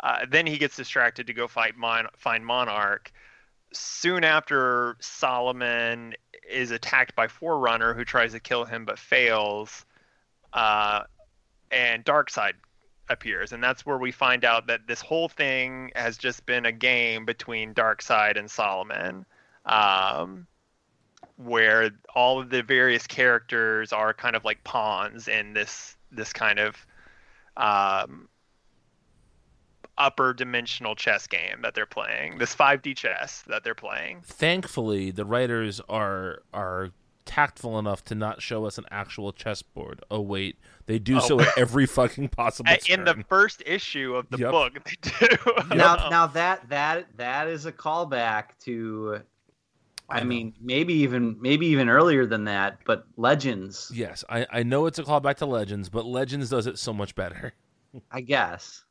[0.00, 3.12] Uh, then he gets distracted to go fight Mon- find Monarch.
[3.72, 6.14] Soon after, Solomon
[6.50, 9.86] is attacked by Forerunner, who tries to kill him but fails.
[10.52, 11.02] Uh,
[11.70, 12.54] and Darkseid
[13.12, 16.72] appears, and that's where we find out that this whole thing has just been a
[16.72, 19.24] game between Darkseid and Solomon.
[19.64, 20.46] Um,
[21.36, 26.58] where all of the various characters are kind of like pawns in this this kind
[26.58, 26.86] of
[27.56, 28.28] um,
[29.98, 32.38] upper dimensional chess game that they're playing.
[32.38, 34.22] This 5D chess that they're playing.
[34.24, 36.90] Thankfully, the writers are are
[37.24, 40.02] tactful enough to not show us an actual chessboard.
[40.10, 41.20] Oh wait, they do Oh.
[41.20, 44.50] so at every fucking possible A- In the first issue of the Yep.
[44.50, 45.74] book, they do.
[45.76, 49.20] Now, now that that that is a callback to,
[50.08, 50.26] I I, know.
[50.26, 54.98] mean, maybe even maybe even earlier than that, but Legends, Yes, I, I know it's
[54.98, 57.52] a callback to Legends, but Legends does it so much better.
[58.10, 58.84] I guess.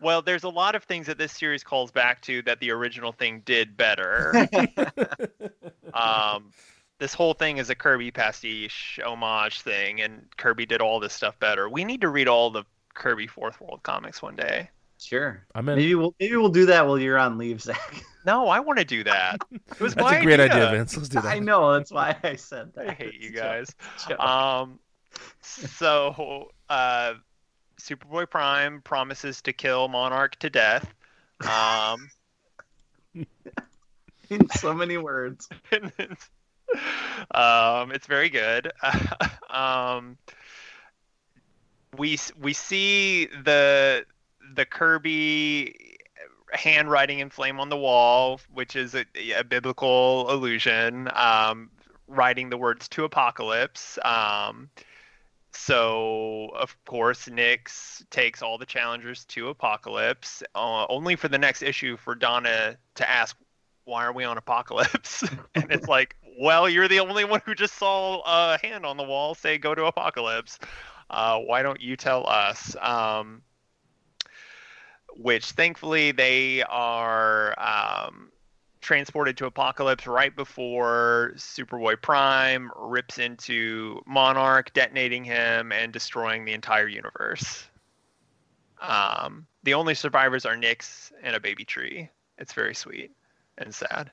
[0.00, 3.12] Well, there's a lot of things that this series calls back to that the original
[3.12, 4.34] thing did better.
[5.94, 6.50] um,
[6.98, 11.38] this whole thing is a Kirby pastiche homage thing, and Kirby did all this stuff
[11.38, 11.68] better.
[11.68, 14.70] We need to read all the Kirby Fourth World comics one day.
[14.98, 15.44] Sure.
[15.54, 15.76] I'm in.
[15.76, 18.02] Maybe we'll maybe we'll do that while you're on leave, Zach.
[18.26, 19.36] No, I want to do that.
[19.52, 20.96] It was That's a great idea, idea, Vince.
[20.96, 21.26] Let's do that.
[21.26, 22.88] I know that's why I said that.
[22.88, 23.74] I hate you guys.
[24.18, 24.78] Um,
[25.42, 27.14] so uh,
[27.78, 30.94] Superboy Prime promises to kill Monarch to death.
[31.46, 32.08] Um,
[34.30, 35.46] in so many words.
[35.70, 36.30] and it's,
[37.32, 38.72] um, it's very good.
[39.50, 40.16] um,
[41.96, 44.04] we we see the
[44.54, 45.96] the Kirby
[46.52, 49.04] handwriting in flame on the wall, which is a,
[49.36, 51.08] a biblical allusion.
[51.14, 51.70] Um,
[52.06, 54.04] writing the words to Apokolips.
[54.04, 54.68] Um,
[55.52, 61.62] so of course Nix takes all the challengers to Apokolips, uh, only for the next
[61.62, 63.36] issue for Donna to ask,
[63.84, 67.74] "Why are we on Apokolips?" and it's like, "Well, you're the only one who just
[67.74, 70.58] saw a hand on the wall say go to Apokolips.
[71.10, 73.42] Uh, why don't you tell us?" Um,
[75.16, 78.32] which thankfully they are um,
[78.80, 86.52] transported to Apokolips right before Superboy Prime rips into Monarch, detonating him and destroying the
[86.52, 87.64] entire universe.
[88.80, 92.10] Um, the only survivors are Nix and a baby tree.
[92.38, 93.12] It's very sweet
[93.56, 94.10] and sad.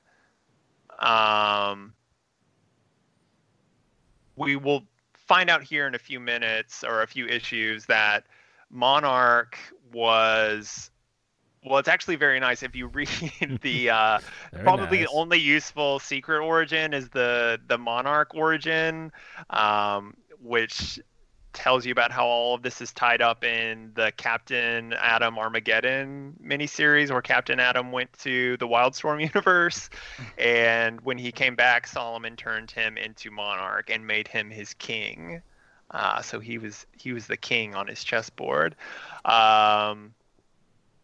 [0.98, 1.92] Um,
[4.36, 4.82] we will
[5.14, 8.24] find out here in a few minutes or a few issues that
[8.70, 9.58] Monarch
[9.92, 10.90] was
[11.64, 14.18] well, it's actually very nice if you read the uh,
[14.62, 15.08] probably nice.
[15.08, 19.12] the only useful secret origin is the the monarch origin,
[19.50, 20.98] um, which
[21.52, 26.34] tells you about how all of this is tied up in the Captain Atom Armageddon
[26.42, 29.90] miniseries, where Captain Atom went to the Wildstorm universe,
[30.38, 35.42] and when he came back, Solomon turned him into monarch and made him his king.
[35.90, 38.74] Uh, so he was he was the king on his chessboard.
[39.24, 40.14] Um,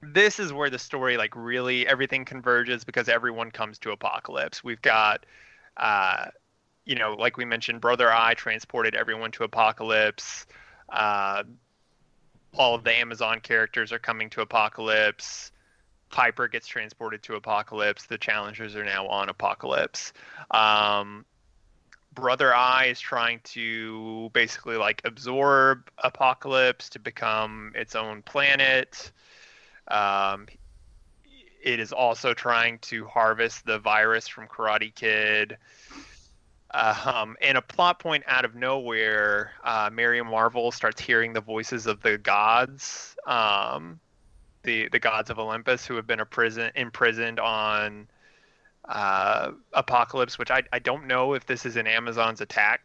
[0.03, 4.82] this is where the story like really everything converges because everyone comes to Apokolips we've
[4.82, 5.26] got
[5.76, 6.26] uh
[6.89, 10.47] you know like we mentioned brother eye transported everyone to Apokolips.
[10.89, 11.45] Uh
[12.57, 15.53] all of the amazon characters are coming to Apokolips.
[16.11, 18.07] Piper gets transported to Apokolips.
[18.07, 20.12] The challengers are now on Apokolips.
[20.51, 21.24] Um
[22.14, 29.12] brother eye is trying to basically like absorb Apokolips to become its own planet.
[29.89, 30.47] Um,
[31.62, 35.59] it is also trying to harvest the virus from Karate Kid.
[36.73, 39.89] Um, and a plot point out of nowhere, uh,
[40.23, 43.99] Marvel starts hearing the voices of the gods, um,
[44.64, 48.07] the the gods of Olympus, who have been prison imprisoned on
[48.87, 50.39] uh, Apokolips.
[50.39, 52.83] Which I I don't know if this is an Amazon's attack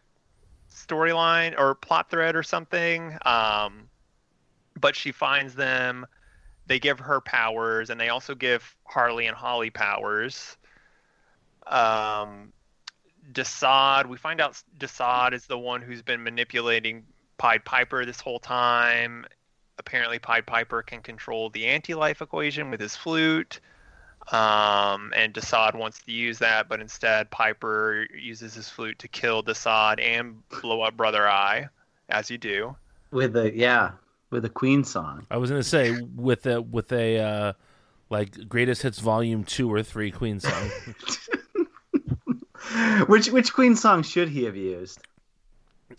[0.72, 3.18] storyline or plot thread or something.
[3.26, 3.90] Um,
[4.80, 6.06] but she finds them
[6.68, 10.58] they give her powers and they also give Harley and Holly powers.
[11.68, 12.54] Um,
[13.32, 17.06] Desaad, we find out Desaad is the one who's been manipulating
[17.38, 19.26] Pied Piper this whole time.
[19.78, 23.60] Apparently, Pied Piper can control the anti-life equation with his flute.
[24.32, 29.44] Um, and Desaad wants to use that, but instead Piper uses his flute to kill
[29.44, 31.68] Desaad and blow up Brother Eye,
[32.10, 32.76] as you do.
[33.12, 33.92] with a yeah,
[34.30, 35.26] with a Queen song.
[35.30, 37.54] I was gonna say with a with a uh,
[38.10, 40.70] like greatest hits volume two or three Queen song.
[43.08, 45.00] which which Queen song should he have used?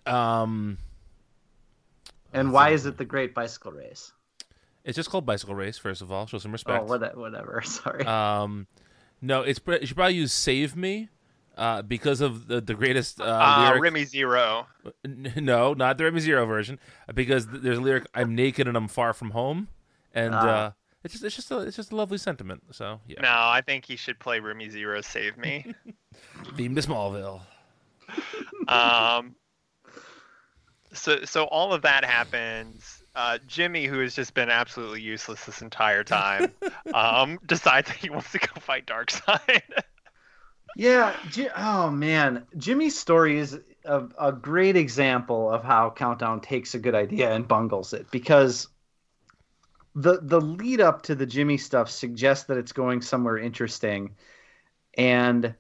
[0.07, 0.79] um,
[2.33, 4.13] And why is it the Great Bicycle Race?
[4.85, 5.79] it's just called Bicycle Race.
[5.79, 6.85] First of all, show some Oh, respect.
[6.85, 7.63] what, whatever.
[7.65, 8.05] Sorry.
[8.05, 8.67] Um,
[9.23, 11.09] no, it's pr- you should probably use "Save Me"
[11.57, 13.83] uh, because of the the greatest uh, Uh, lyric.
[13.83, 14.67] Remy Zero.
[15.37, 16.79] No, not the Remy Zero version,
[17.15, 19.69] because there's a lyric "I'm naked and I'm far from home,"
[20.13, 20.39] and Ah.
[20.67, 20.71] uh,
[21.05, 22.63] it's just it's just a it's just a lovely sentiment.
[22.73, 25.75] So yeah, No, I think he should play Remy Zero Save Me.
[26.57, 27.41] theme to Smallville.
[28.69, 29.35] um,
[30.93, 33.03] so so all of that happens.
[33.17, 36.51] Uh, Jimmy, who has just been absolutely useless this entire time,
[36.95, 39.63] um, decides that he wants to go fight Darkseid.
[40.77, 41.15] Yeah.
[41.31, 46.79] Ji- oh man, Jimmy's story is a, a great example of how Countdown takes a
[46.81, 48.67] good idea and bungles it because
[49.95, 54.15] the the lead up to the Jimmy stuff suggests that it's going somewhere interesting,
[54.97, 55.55] and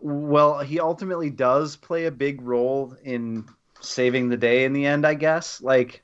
[0.00, 3.44] well, he ultimately does play a big role in
[3.80, 5.06] saving the day in the end.
[5.06, 5.60] I guess.
[5.60, 6.02] Like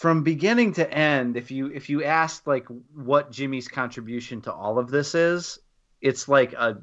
[0.00, 4.78] from beginning to end if you if you asked like what jimmy's contribution to all
[4.78, 5.58] of this is
[6.00, 6.78] it's like a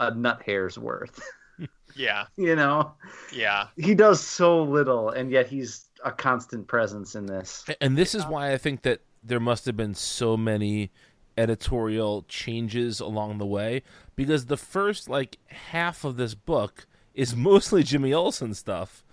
[0.00, 1.20] a nut hair's worth.
[1.94, 2.94] Yeah, you know?
[3.34, 8.14] Yeah, he does so little and yet he's a constant presence in this And this
[8.14, 10.90] is why I think that there must have been so many
[11.38, 13.82] editorial changes along the way
[14.16, 19.04] because the first like half of this book is mostly Jimmy Olsen stuff.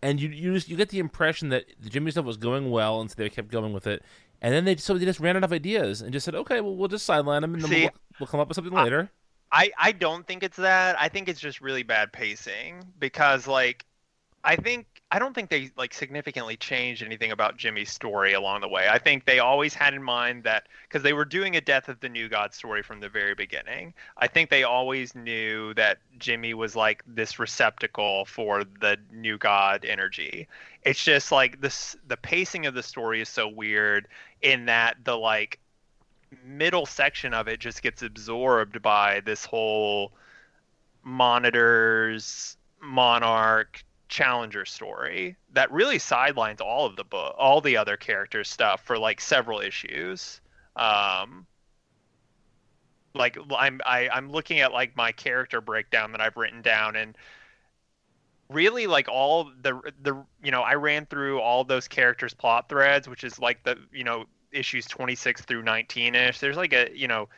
[0.00, 3.00] And you you just you get the impression that the Jimmy stuff was going well
[3.00, 4.02] and so they kept going with it.
[4.40, 6.76] And then they so they just ran out of ideas and just said, "Okay, well
[6.76, 9.10] we'll just sideline them and then See, we'll, we'll come up with something I- later."
[9.50, 11.00] I I don't think it's that.
[11.00, 13.86] I think it's just really bad pacing because like
[14.44, 18.68] I think I don't think they like significantly changed anything about Jimmy's story along the
[18.68, 18.88] way.
[18.90, 21.98] I think they always had in mind that because they were doing a death of
[22.00, 23.94] the new god story from the very beginning.
[24.18, 29.86] I think they always knew that Jimmy was like this receptacle for the new god
[29.86, 30.46] energy.
[30.82, 34.08] It's just like this the pacing of the story is so weird
[34.42, 35.58] in that the like
[36.44, 40.12] middle section of it just gets absorbed by this whole
[41.02, 48.48] monitors monarch challenger story that really sidelines all of the book all the other characters
[48.48, 50.40] stuff for like several issues.
[50.76, 51.46] Um
[53.14, 57.16] like I'm I, I'm looking at like my character breakdown that I've written down and
[58.48, 63.08] really like all the the you know I ran through all those characters plot threads
[63.08, 67.08] which is like the you know issues 26 through 19 ish there's like a you
[67.08, 67.28] know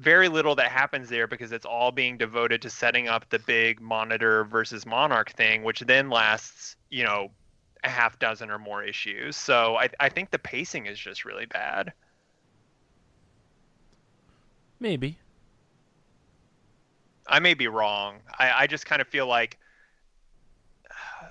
[0.00, 3.80] very little that happens there because it's all being devoted to setting up the big
[3.80, 7.30] monitor versus monarch thing which then lasts you know
[7.84, 11.46] a half dozen or more issues so I, I think the pacing is just really
[11.46, 11.92] bad
[14.80, 15.18] Maybe.
[17.26, 18.20] I may be wrong.
[18.38, 19.58] I, I just kind of feel like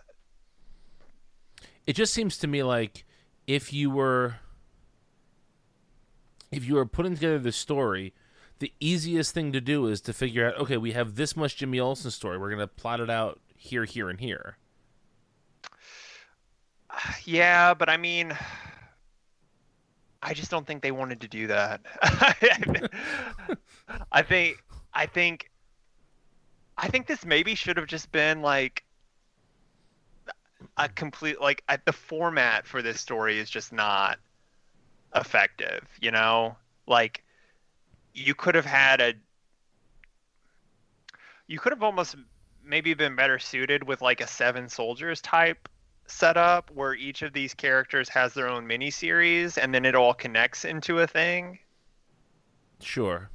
[1.88, 3.04] It just seems to me like
[3.48, 4.36] if you were
[6.52, 8.14] if you were putting together the story,
[8.60, 11.80] the easiest thing to do is to figure out, okay, we have this much Jimmy
[11.80, 12.38] Olsen story.
[12.38, 14.58] We're gonna plot it out here, here, and here.
[17.24, 18.36] Yeah, but I mean,
[20.22, 21.82] I just don't think they wanted to do that.
[24.12, 24.58] I think,
[24.94, 25.50] I think,
[26.78, 28.84] I think this maybe should have just been like
[30.78, 34.18] a complete like I, the format for this story is just not
[35.16, 35.88] effective.
[36.02, 36.58] You know,
[36.88, 37.24] like
[38.14, 39.14] you could have had a,
[41.48, 42.16] you could have almost
[42.64, 45.68] maybe been better suited with like a seven soldiers type
[46.06, 50.14] setup where each of these characters has their own mini series and then it all
[50.14, 51.60] connects into a thing.
[52.82, 53.30] Sure.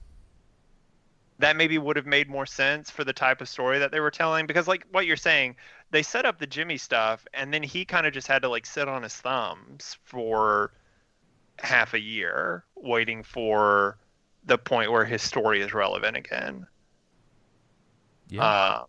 [1.38, 4.10] That maybe would have made more sense for the type of story that they were
[4.10, 5.56] telling because like what you're saying,
[5.90, 8.66] they set up the Jimmy stuff and then he kind of just had to like
[8.66, 10.72] sit on his thumbs for
[11.58, 13.98] half a year waiting for
[14.46, 16.66] the point where his story is relevant again.
[18.28, 18.44] Yeah.
[18.44, 18.84] Uh,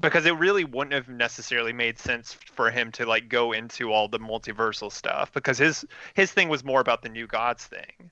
[0.00, 4.08] because it really wouldn't have necessarily made sense for him to like go into all
[4.08, 5.84] the multiversal stuff because his
[6.14, 8.10] his thing was more about the new gods thing.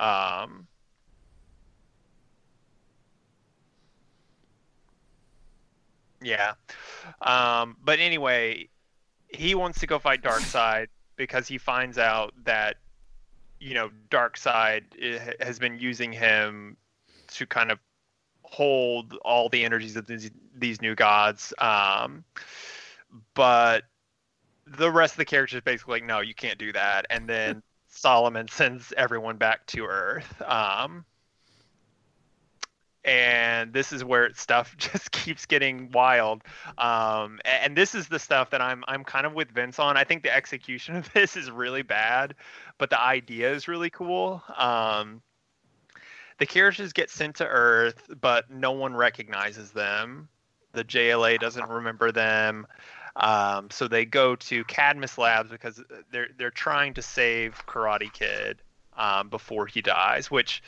[0.00, 0.66] Um,
[6.22, 6.54] yeah.
[7.20, 8.68] Um, but anyway,
[9.28, 10.86] he wants to go fight Darkseid
[11.16, 12.76] because he finds out that
[13.62, 16.76] you know Darkseid has been using him
[17.28, 17.78] to kind of
[18.42, 21.54] hold all the energies of these, these new gods.
[21.58, 22.24] Um,
[23.34, 23.84] but
[24.66, 27.06] the rest of the characters basically like, no, you can't do that.
[27.08, 30.42] And then Solomon sends everyone back to Earth.
[30.42, 31.04] Um,
[33.04, 36.42] and this is where stuff just keeps getting wild.
[36.78, 39.96] Um, and this is the stuff that I'm I'm kind of with Vince on.
[39.96, 42.34] I think the execution of this is really bad,
[42.78, 44.42] but the idea is really cool.
[44.56, 45.22] Um,
[46.38, 50.28] the characters get sent to Earth, but no one recognizes them.
[50.72, 52.66] The JLA doesn't remember them.
[53.14, 58.62] Um, so they go to Cadmus Labs because they're they're trying to save Karate Kid
[58.96, 60.30] um, before he dies.
[60.30, 60.62] Which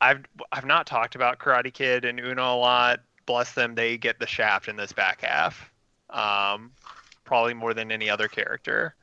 [0.00, 3.00] I've I've not talked about Karate Kid and Una a lot.
[3.26, 5.70] Bless them, they get the shaft in this back half,
[6.10, 6.70] um,
[7.24, 8.94] probably more than any other character.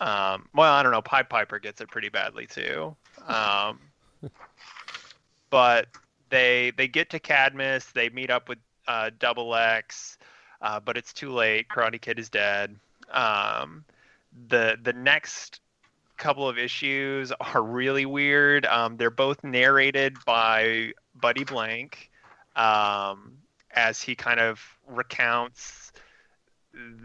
[0.00, 1.00] Um, well, I don't know.
[1.00, 2.94] Pied Piper gets it pretty badly too.
[3.26, 3.80] Um,
[5.50, 5.88] but
[6.28, 7.86] they they get to Cadmus.
[7.86, 8.58] They meet up with
[8.88, 10.18] uh, Dubbilex,
[10.60, 11.68] uh, but it's too late.
[11.68, 12.76] Karate Kid is dead.
[13.10, 13.84] Um,
[14.48, 15.60] the the next
[16.16, 18.66] couple of issues are really weird.
[18.66, 22.10] Um, they're both narrated by Buddy Blank,
[22.54, 23.38] um,
[23.70, 25.92] as he kind of recounts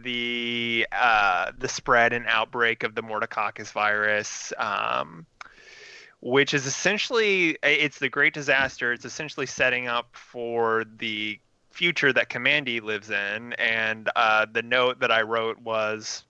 [0.04, 4.54] the uh, the spread and outbreak of the Morticoccus virus.
[4.58, 5.26] Um,
[6.22, 11.40] which is essentially it's the great disaster it's essentially setting up for the
[11.72, 16.24] future that Kamandi lives in and uh, the note that i wrote was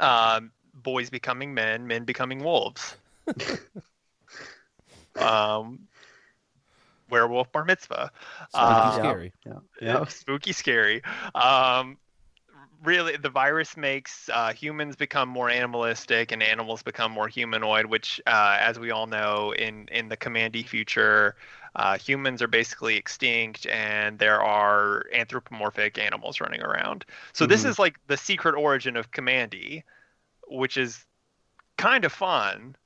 [0.00, 0.52] um,
[0.82, 2.96] boys becoming men men becoming wolves
[5.16, 5.80] um,
[7.10, 8.10] werewolf bar mitzvah
[8.50, 9.32] Spooky Uh, scary.
[9.46, 9.52] Yeah.
[9.80, 10.04] yeah, Yeah.
[10.06, 11.02] spooky scary
[11.34, 11.98] um
[12.84, 18.20] really the virus makes uh, humans become more animalistic and animals become more humanoid which
[18.26, 21.34] uh, as we all know in in the Kamandi future
[21.76, 27.70] uh, humans are basically extinct and there are anthropomorphic animals running around so this Mhm.
[27.70, 29.82] is like the secret origin of Kamandi
[30.50, 31.04] which is
[31.78, 32.76] kind of fun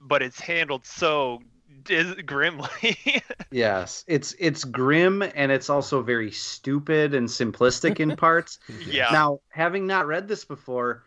[0.00, 1.40] but it's handled so
[1.84, 2.68] dis- grimly
[3.50, 8.58] Yes, it's it's grim and it's also very stupid and simplistic in parts.
[8.68, 11.04] yeah Now, having not read this before,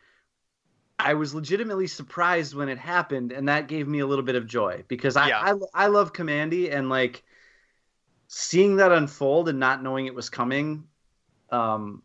[0.97, 4.47] I was legitimately surprised when it happened, and that gave me a little bit of
[4.47, 5.53] joy because I Yeah.
[5.53, 7.23] I, I love Kamandi and like
[8.27, 10.87] seeing that unfold and not knowing it was coming,
[11.51, 12.03] um,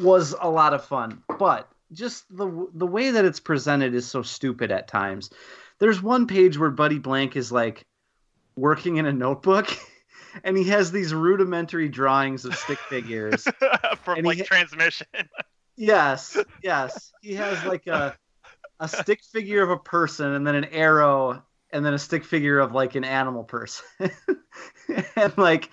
[0.00, 1.22] was a lot of fun.
[1.38, 5.30] But just the the way that it's presented is so stupid at times.
[5.78, 7.84] there's one page where Buddy Blank is like
[8.56, 9.68] working in a notebook,
[10.44, 13.44] and he has these rudimentary drawings of stick figures.
[14.02, 15.06] from And he like ha- transmission.
[15.76, 18.16] yes, yes, he has like a
[18.80, 22.58] a stick figure of a person, and then an arrow, and then a stick figure
[22.58, 23.86] of like an animal person,
[25.16, 25.70] and like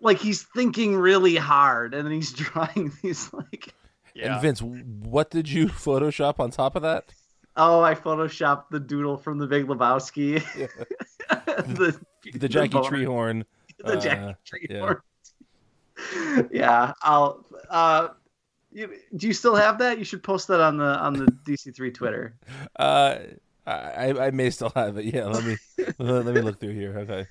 [0.00, 3.74] like he's thinking really hard, and then he's drawing these like.
[4.14, 4.32] Yeah.
[4.34, 7.12] And Vince, what did you Photoshop on top of that?
[7.56, 10.42] Oh, I photoshopped the doodle from the Big Lebowski.
[11.28, 11.98] the
[12.34, 12.90] The Jackie boner.
[12.90, 13.44] Treehorn.
[13.78, 14.94] The uh, Jackie yeah.
[15.98, 16.48] Treehorn.
[16.50, 16.92] Yeah.
[17.02, 17.46] I'll.
[17.70, 18.08] Uh,
[18.72, 19.98] you, do you still have that?
[19.98, 22.36] You should post that on the on the DC3 Twitter.
[22.78, 23.18] Uh,
[23.66, 25.06] I I may still have it.
[25.06, 25.56] Yeah, let me
[25.98, 26.98] let me look through here.
[26.98, 27.26] Okay.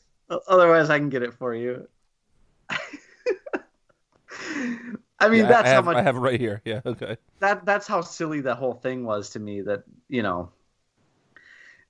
[0.48, 1.88] Otherwise, I can get it for you.
[5.20, 6.62] I mean, Yeah, that's I have, how much I have it right here.
[6.66, 6.82] Yeah.
[6.86, 7.18] Okay.
[7.40, 9.62] that that's how silly that whole thing was to me.
[9.62, 10.52] That you know,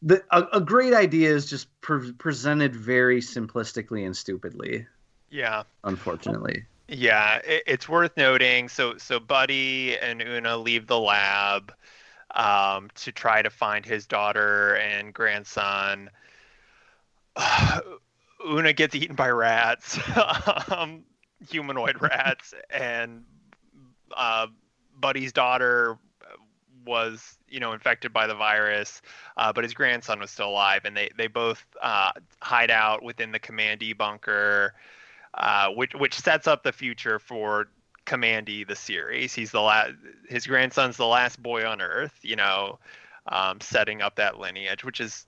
[0.01, 4.85] the a, a great idea is just pre- presented very simplistically and stupidly.
[5.29, 5.63] yeah.
[5.83, 6.65] Unfortunately.
[6.87, 8.69] Yeah, it, it's worth noting.
[8.69, 11.73] So, so Buddy and Una leave the lab
[12.35, 16.11] um, to try to find his daughter and grandson.
[18.47, 19.97] Una gets eaten by rats,
[20.71, 21.03] um,
[21.49, 23.23] humanoid rats, and
[24.15, 24.47] uh,
[24.99, 25.97] Buddy's daughter
[26.85, 29.01] was, you know, infected by the virus,
[29.37, 32.11] uh, but his grandson was still alive, and they they both uh,
[32.41, 34.73] hide out within the Kamandi bunker
[35.35, 37.67] uh, which which sets up the future for
[38.05, 39.33] Kamandi the series.
[39.33, 39.93] He's the last.
[40.27, 42.17] His grandson's the last boy on Earth.
[42.21, 42.79] You know,
[43.27, 45.25] um, setting up that lineage, which is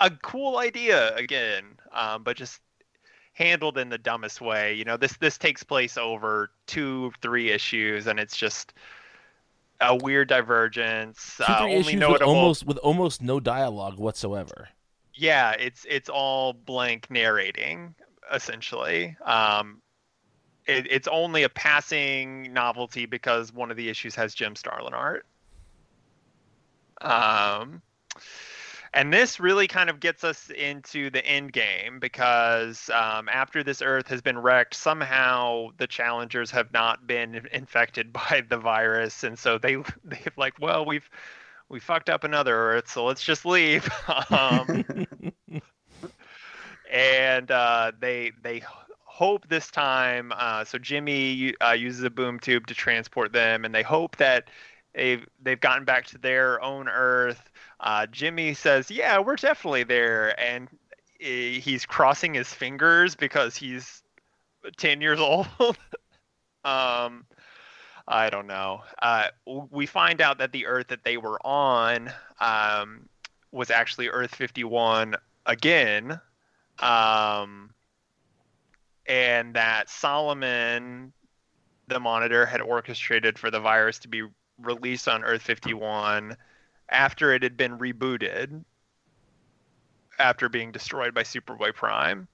[0.00, 2.60] a cool idea again, um, but just
[3.34, 4.74] handled in the dumbest way.
[4.74, 8.74] You know, this this takes place over two three issues, and it's just
[9.80, 11.36] a weird divergence.
[11.36, 14.68] Two, uh, only issues with almost with almost no dialogue whatsoever.
[15.14, 17.94] yeah it's it's all blank narrating
[18.32, 19.80] essentially um
[20.66, 25.26] it, it's only a passing novelty because one of the issues has jim starlin art
[27.00, 27.82] um
[28.94, 33.82] and this really kind of gets us into the end game because um, after this
[33.82, 39.38] Earth has been wrecked, somehow the challengers have not been infected by the virus, and
[39.38, 41.08] so they they've like, well, we've
[41.68, 43.88] we fucked up another Earth, so let's just leave.
[44.30, 44.84] um,
[46.90, 48.62] and uh, they they
[49.18, 50.32] hope this time.
[50.36, 54.48] Uh, so Jimmy uh, uses a boom tube to transport them, and they hope that
[54.94, 57.50] they've they've gotten back to their own Earth.
[57.80, 60.68] Uh, Jimmy says, "Yeah, we're definitely there," and
[61.18, 64.02] he's crossing his fingers because he's
[64.76, 65.46] ten years old.
[66.64, 67.24] um,
[68.06, 68.82] I don't know.
[69.00, 72.10] Uh, we find out that the Earth that they were on
[72.40, 73.08] um,
[73.52, 75.16] was actually Earth 51
[75.46, 76.20] again
[76.80, 77.70] um,
[79.06, 81.12] and that Solomon,
[81.88, 84.22] the monitor, had orchestrated for the virus to be
[84.58, 86.36] released on Earth 51
[86.88, 88.64] after it had been rebooted,
[90.18, 92.28] after being destroyed by Superboy Prime.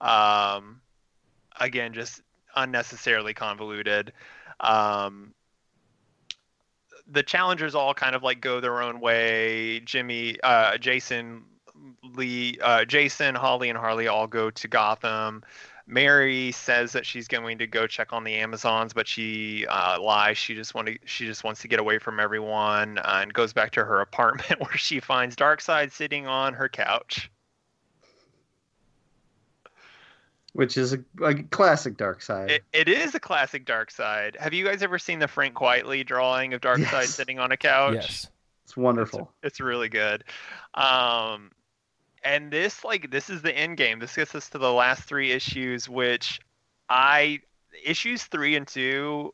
[0.00, 0.80] Um,
[1.60, 2.22] again, just
[2.54, 4.12] unnecessarily convoluted.
[4.60, 5.34] Um,
[7.10, 9.80] the challengers all kind of like go their own way.
[9.80, 11.44] Jimmy, uh, Jason,
[12.14, 15.42] Lee, uh, Jason, Holly, and Harley all go to Gotham.
[15.88, 20.36] Mary says that she's going to go check on the Amazons, but she uh, lies.
[20.36, 20.98] She just want to.
[21.06, 24.60] She just wants to get away from everyone uh, and goes back to her apartment
[24.60, 27.30] where she finds Darkseid sitting on her couch.
[30.52, 32.50] Which is a, a classic Darkseid.
[32.50, 34.36] It, it is a classic Darkseid.
[34.38, 37.14] Have you guys ever seen the Frank Quitely drawing of Darkseid Yes.
[37.14, 37.94] sitting on a couch?
[37.94, 38.28] Yes.
[38.64, 39.32] it's wonderful.
[39.42, 40.24] It's really good.
[40.74, 41.52] Um,
[42.28, 43.98] and this like this is the end game.
[43.98, 46.40] This gets us to the last three issues, which
[46.90, 47.40] I
[47.84, 49.32] issues three and two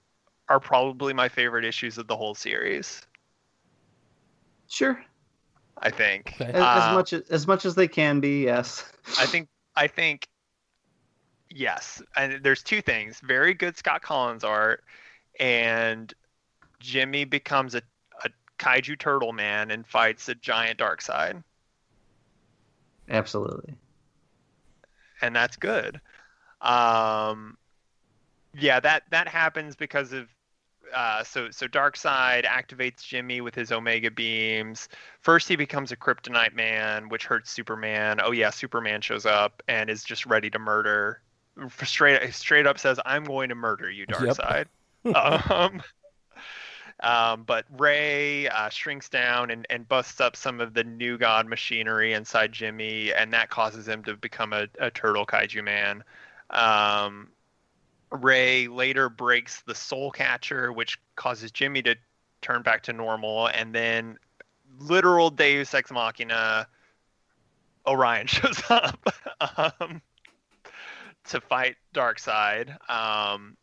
[0.48, 3.02] are probably my favorite issues of the whole series.
[4.68, 5.02] Sure.
[5.78, 6.34] I think.
[6.40, 6.52] Okay.
[6.52, 8.92] As, as Uh, much as, as much as they can be, yes.
[9.18, 10.28] I think I think
[11.50, 12.00] yes.
[12.16, 13.18] And there's two things.
[13.24, 14.84] Very good Scott Kolins art
[15.40, 16.14] and
[16.78, 17.82] Jimmy becomes a,
[18.24, 18.30] a
[18.60, 21.42] kaiju turtle man and fights a giant Darkseid.
[23.08, 23.74] Absolutely.
[25.22, 26.00] and that's good.
[26.60, 27.56] Um,
[28.58, 30.28] yeah, that that happens because of
[30.94, 34.88] uh, so so Darkseid activates Jimmy with his Omega beams.
[35.20, 38.20] First, he becomes a Kryptonite man, which hurts Superman.
[38.22, 41.20] Oh yeah, Superman shows up and is just ready to murder.
[41.82, 44.18] Straight straight up says, "I'm going to murder you, Yep.
[44.18, 44.66] Darkseid."
[45.50, 45.82] um,
[47.00, 51.46] Um, but Ray uh, shrinks down and, and busts up some of the new god
[51.46, 56.04] machinery inside Jimmy, and that causes him to become a, a turtle kaiju man.
[56.50, 57.28] Um,
[58.10, 61.96] Ray later breaks the soul catcher, which causes Jimmy to
[62.42, 64.18] turn back to normal, and then
[64.78, 66.66] literal Deus Ex Machina,
[67.86, 69.08] Orion shows up
[69.80, 70.00] um,
[71.24, 72.76] to fight Darkseid.
[72.88, 73.56] Um,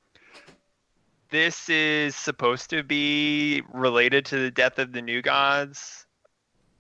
[1.32, 6.05] this is supposed to be related to the Death of the New Gods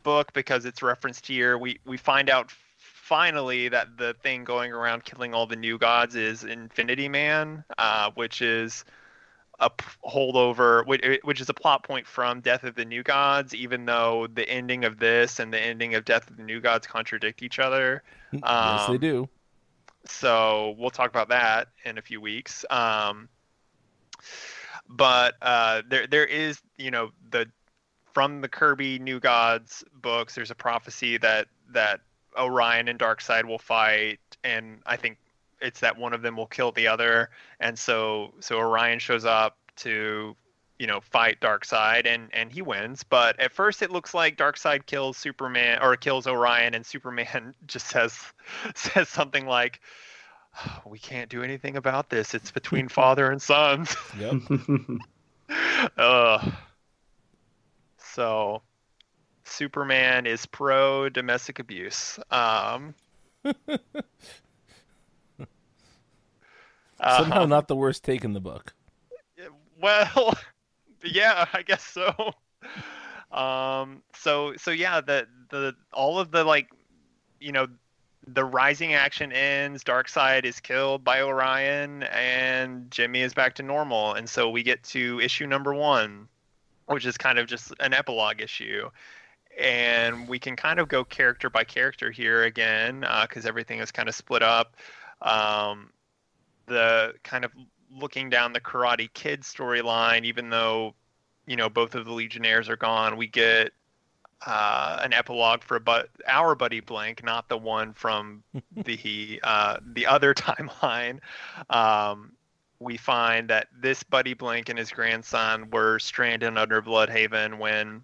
[0.03, 1.57] book because it's referenced here.
[1.57, 6.15] We we find out finally that the thing going around killing all the new gods
[6.15, 8.85] is Infinity Man, uh, which is
[9.59, 13.53] a p- holdover, which, which is a plot point from Death of the New Gods,
[13.53, 16.87] even though the ending of this and the ending of Death of the New Gods
[16.87, 18.01] contradict each other.
[18.31, 18.41] yes,
[18.87, 19.29] they Um, do.
[20.05, 22.65] so we'll talk about that in a few weeks.
[22.71, 23.29] Um,
[24.91, 27.47] but uh, there there is you know the
[28.13, 30.35] from the Kirby New Gods books.
[30.35, 32.01] There's a prophecy that that
[32.37, 35.17] Orion and Darkseid will fight, and I think
[35.61, 37.29] it's that one of them will kill the other,
[37.59, 40.35] and so so Orion shows up to
[40.79, 43.03] you know fight Darkseid and and he wins.
[43.03, 47.87] But at first it looks like Darkseid kills Superman or kills Orion, and Superman just
[47.87, 48.17] says
[48.75, 49.79] says something like.
[50.85, 52.33] We can't do anything about this.
[52.33, 53.95] It's between father and sons.
[54.19, 54.41] Yep.
[55.97, 56.53] Ugh.
[57.97, 58.61] So,
[59.45, 62.19] Superman is pro domestic abuse.
[62.29, 62.93] Um,
[67.03, 68.73] Somehow um, not the worst take in the book.
[69.81, 70.37] Well,
[71.03, 72.33] yeah, I guess so.
[73.35, 76.69] Um, so so yeah, the the all of the like,
[77.39, 77.67] you know,
[78.27, 79.83] the rising action ends.
[79.83, 84.13] Darkseid is killed by Orion, and Jimmy is back to normal.
[84.13, 86.27] And so we get to issue number one,
[86.85, 88.89] which is kind of just an epilogue issue.
[89.59, 94.07] And we can kind of go character by character here again, because everything is kind
[94.07, 94.75] of split up.
[95.21, 95.91] Um,
[96.67, 97.51] the kind of
[97.93, 100.93] looking down the Karate Kid storyline, even though
[101.47, 103.73] you know both of the Legionnaires are gone, we get
[104.45, 108.43] uh, an epilogue for but our buddy Blank, not the one from
[108.75, 111.19] the uh, the other timeline.
[111.69, 112.33] Um,
[112.79, 118.03] we find that this buddy Blank and his grandson were stranded under Blüdhaven when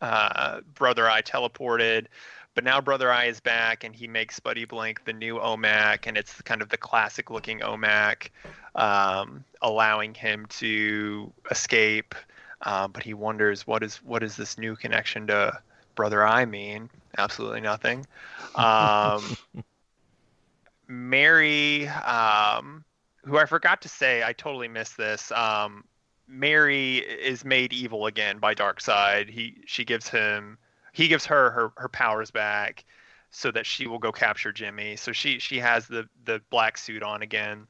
[0.00, 2.06] uh, Brother Eye teleported.
[2.54, 6.16] But now Brother Eye is back, and he makes Buddy Blank the new OMAC, and
[6.16, 8.30] it's kind of the classic-looking OMAC,
[8.74, 12.14] um, allowing him to escape.
[12.62, 15.58] Um, but he wonders what is what is this new connection to
[15.94, 16.90] Brother Eye mean?
[17.18, 18.06] Absolutely nothing.
[18.54, 19.36] Um,
[20.88, 22.84] Mary, um,
[23.24, 25.32] who I forgot to say, I totally missed this.
[25.32, 25.84] Um,
[26.28, 29.28] Mary is made evil again by Darkseid.
[29.28, 30.58] He she gives him
[30.92, 32.84] he gives her her, her powers back
[33.30, 34.96] so that she will go capture Jimmy.
[34.96, 37.66] So she she has the the black suit on again.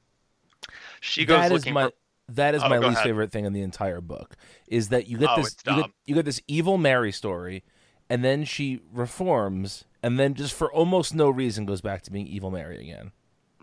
[1.00, 1.92] She goes That looking my for
[2.28, 3.02] that is Oh, my least ahead.
[3.02, 6.14] favorite thing in the entire book is that you get Oh, this you get, you
[6.14, 7.62] get this evil Mary story
[8.10, 12.26] and then she reforms and then just for almost no reason goes back to being
[12.26, 13.12] evil Mary again.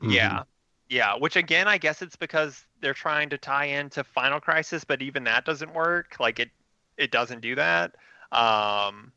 [0.02, 0.44] Yeah.
[0.90, 5.02] Yeah, which again I guess it's because they're trying to tie into Final Crisis, but
[5.02, 6.18] even that doesn't work.
[6.20, 6.52] Like it
[6.98, 7.96] it doesn't do that.
[8.32, 9.12] Um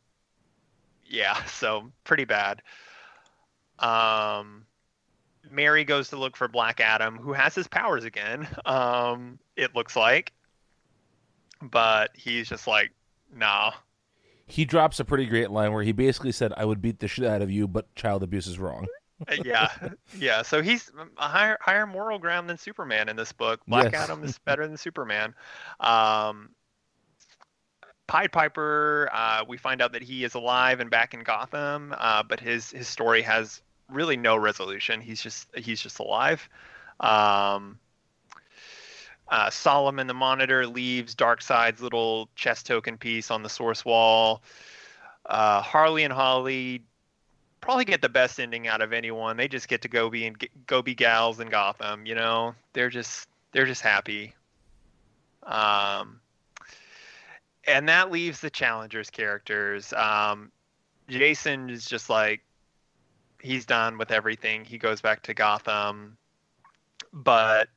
[1.06, 2.62] yeah, so pretty bad.
[3.78, 4.66] Um
[5.50, 8.46] Mary goes to look for Black Adam, who has his powers again.
[8.66, 10.32] Um it looks like.
[11.62, 12.92] But he's just like,
[13.34, 13.72] nah.
[14.46, 17.24] He drops a pretty great line where he basically said, "I would beat the shit
[17.24, 18.86] out of you, but child abuse is wrong."
[19.26, 19.70] Uh, yeah,
[20.18, 20.42] yeah.
[20.42, 23.60] So he's a higher higher moral ground than Superman in this book.
[23.66, 24.02] Black Yes.
[24.04, 25.34] Adam is better than Superman.
[25.80, 26.50] Um,
[28.06, 32.22] Pied Piper, uh, we find out that he is alive and back in Gotham, uh,
[32.22, 35.00] but his his story has really no resolution.
[35.00, 36.48] He's just he's just alive.
[37.00, 37.78] Um,
[39.28, 44.42] uh, Solomon the Monitor leaves Darkseid's little chest token piece on the source wall.
[45.24, 46.82] Uh, Harley and Holly
[47.60, 49.36] probably get the best ending out of anyone.
[49.36, 52.06] They just get to go be and go be gals in Gotham.
[52.06, 54.34] You know, they're just they're just happy.
[55.42, 56.20] Um,
[57.66, 59.92] and that leaves the challengers characters.
[59.92, 60.52] Um,
[61.08, 62.42] Jason is just like
[63.46, 64.64] he's done with everything.
[64.64, 66.18] He goes back to Gotham,
[67.12, 67.68] but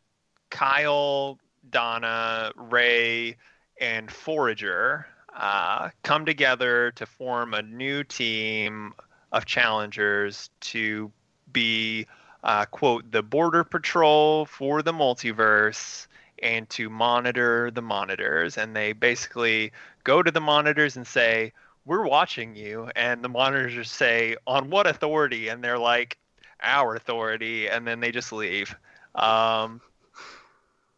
[0.50, 1.38] Kyle,
[1.70, 3.38] Donna, Ray,
[3.80, 8.94] and Forager uh, come together to form a new team
[9.32, 11.12] of challengers to
[11.54, 12.08] be,
[12.44, 16.08] uh, quote, the border patrol for the multiverse
[16.42, 18.58] and to monitor the monitors.
[18.58, 19.72] And they basically
[20.04, 21.54] go to the monitors and say,
[21.90, 22.88] We're watching you.
[22.96, 25.48] And the monitors say, On what authority?
[25.48, 26.20] And they're like,
[26.62, 27.68] Our authority.
[27.68, 28.76] And then they just leave.
[29.16, 29.82] Um,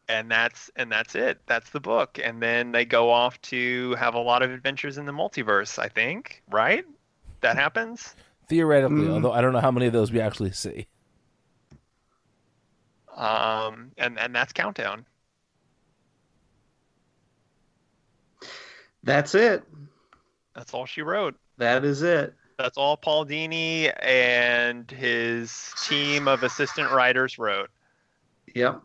[0.09, 1.39] and that's and that's it.
[1.45, 2.19] That's the book.
[2.21, 5.87] And then they go off to have a lot of adventures in the multiverse, I
[5.87, 6.83] think, right?
[7.39, 8.13] That happens?
[8.49, 9.13] Theoretically, Mm.
[9.13, 10.87] although I don't know how many of those we actually see.
[13.15, 15.05] Um, and and that's Countdown.
[19.03, 19.63] That's it.
[20.55, 21.37] That's all she wrote.
[21.57, 22.35] That is it.
[22.57, 27.69] That's all Paul Dini and his team of assistant writers wrote.
[28.55, 28.81] Yep.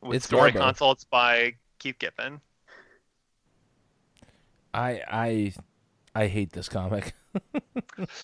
[0.00, 0.52] With It's story Garbo.
[0.52, 2.40] consults by Keith Giffen.
[4.72, 5.54] I I
[6.14, 7.14] I hate this comic.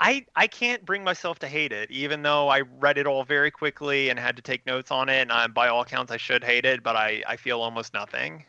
[0.00, 3.50] I I can't bring myself to hate it, even though I read it all very
[3.50, 5.20] quickly and had to take notes on it.
[5.22, 8.46] And I, by all accounts, I should hate it, but I I feel almost nothing.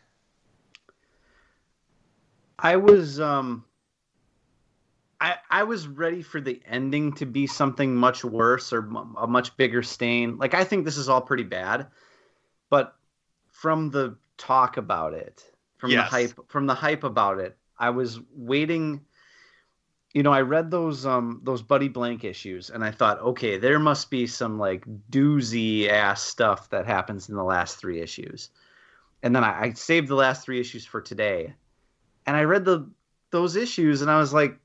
[2.61, 3.65] I was um
[5.19, 9.27] I I was ready for the ending to be something much worse or m- a
[9.27, 10.37] much bigger stain.
[10.37, 11.87] Like I think this is all pretty bad,
[12.69, 12.95] but
[13.49, 15.43] from the talk about it,
[15.77, 15.97] from Yes.
[15.97, 19.05] the hype, from the hype about it, I was waiting.
[20.13, 23.79] You know, I read those um those Buddy Blank issues, and I thought, okay, there
[23.79, 28.49] must be some like doozy ass stuff that happens in the last three issues,
[29.23, 31.55] and then I, I saved the last three issues for today,
[32.25, 32.89] and I read the
[33.31, 34.57] those issues, and I was like,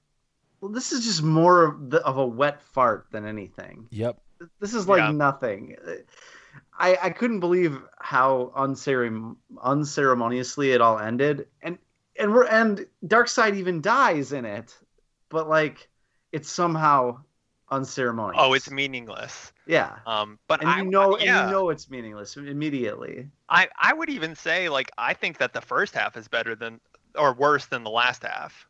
[0.61, 3.87] well, this is just more of, the, of a wet fart than anything.
[3.91, 4.19] yep.
[4.61, 5.13] This is like Yeah.
[5.13, 5.77] nothing.
[6.79, 11.79] I I couldn't believe how uncerem- unceremoniously it all ended, and
[12.19, 14.77] and we're and Darkseid even dies in it,
[15.29, 15.89] but like
[16.33, 17.21] it's somehow
[17.71, 18.41] unceremonious.
[18.45, 19.53] Oh, it's meaningless.
[19.67, 19.97] yeah.
[20.07, 23.29] Um, but And I you know, yeah, and you know it's meaningless immediately.
[23.49, 26.81] I I would even say like I think that the first half is better than
[27.17, 28.67] or worse than the last half.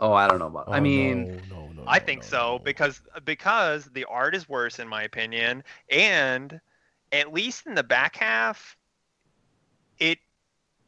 [0.00, 0.68] Oh, I don't know about.
[0.68, 2.58] Oh, I Oh, mean, no, no, no, I think no, so no.
[2.58, 6.60] because because the art is worse in my opinion, and
[7.12, 8.76] at least in the back half,
[9.98, 10.18] it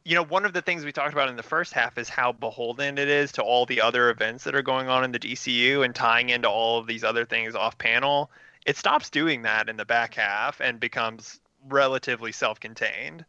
[0.05, 2.31] you know one of the things we talked about in the first half is how
[2.31, 5.83] beholden it is to all the other events that are going on in the DCU
[5.83, 8.31] and tying into all of these other things off panel.
[8.65, 13.25] It stops doing that in the back half and becomes relatively self-contained.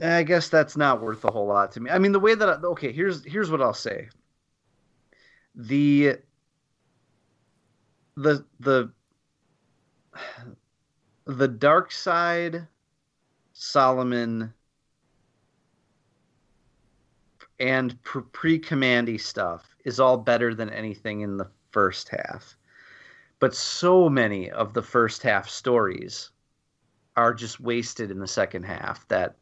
[0.00, 1.90] I guess that's not worth a whole lot to me.
[1.90, 4.08] I mean, the way that I, okay, here's here's what I'll say.
[5.54, 6.18] The
[8.16, 8.90] the the
[11.26, 12.66] the Darkseid
[13.52, 14.52] Solomon
[17.60, 22.56] and pre Kamandi stuff is all better than anything in the first half.
[23.38, 26.30] But so many of the first half stories
[27.16, 29.36] are just wasted in the second half that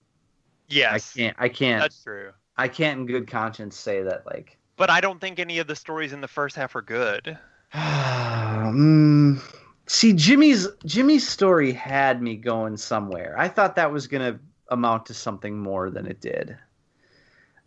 [0.73, 2.31] Yes, I can't I can't that's true.
[2.57, 5.77] I can't in good conscience say that like But I don't think any of the
[5.77, 7.39] stories in the first half are good.
[7.75, 9.41] mm,
[9.87, 13.35] see Jimmy's Jimmy's story had me going somewhere.
[13.39, 16.57] I thought that was going to amount to something more than it did.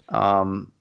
[0.09, 0.71] Um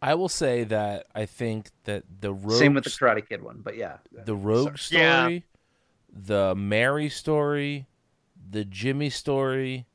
[0.00, 3.60] I will say that I think that the rogue same with the Karate Kid one,
[3.62, 3.96] but yeah.
[4.12, 5.38] the rogue story, Yeah.
[6.12, 7.88] the Mary story,
[8.50, 9.87] the Jimmy story,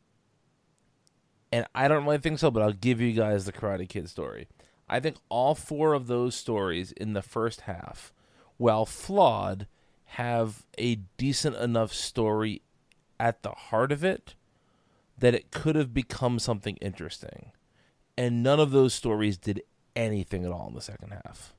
[1.54, 4.48] and I don't really think so, but I'll give you guys the Karate Kid story.
[4.90, 8.12] I think all four of those stories in the first half,
[8.58, 9.68] while flawed,
[10.06, 12.64] have a decent enough story
[13.20, 14.34] at the heart of it
[15.20, 17.52] that it could have become something interesting.
[18.18, 19.62] And none of those stories did
[19.96, 21.54] anything at all in the second half.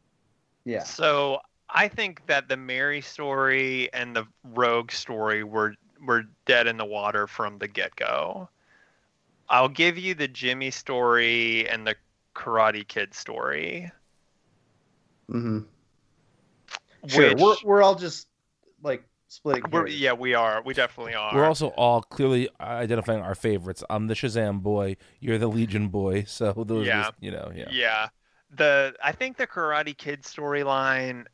[0.65, 0.83] Yeah.
[0.83, 1.39] So
[1.71, 6.85] I think that the Mary story and the Rogue story were were dead in the
[6.85, 8.49] water from the get go.
[9.49, 11.97] I'll give you the Jimmy story and the
[12.35, 13.91] Karate Kid story.
[15.31, 15.61] Mm-hmm.
[17.07, 17.31] Sure.
[17.31, 18.29] which We're we're all just
[18.83, 20.63] like splitting we're, yeah, we are.
[20.65, 21.35] We definitely are.
[21.35, 23.83] We're also all clearly identifying our favorites.
[23.91, 24.97] I'm the Shazam boy.
[25.21, 26.25] You're the Legion boy.
[26.29, 27.09] So those, Yeah.
[27.09, 27.69] are, you know, yeah.
[27.71, 28.09] Yeah.
[28.51, 31.27] The I think the Karate Kid storyline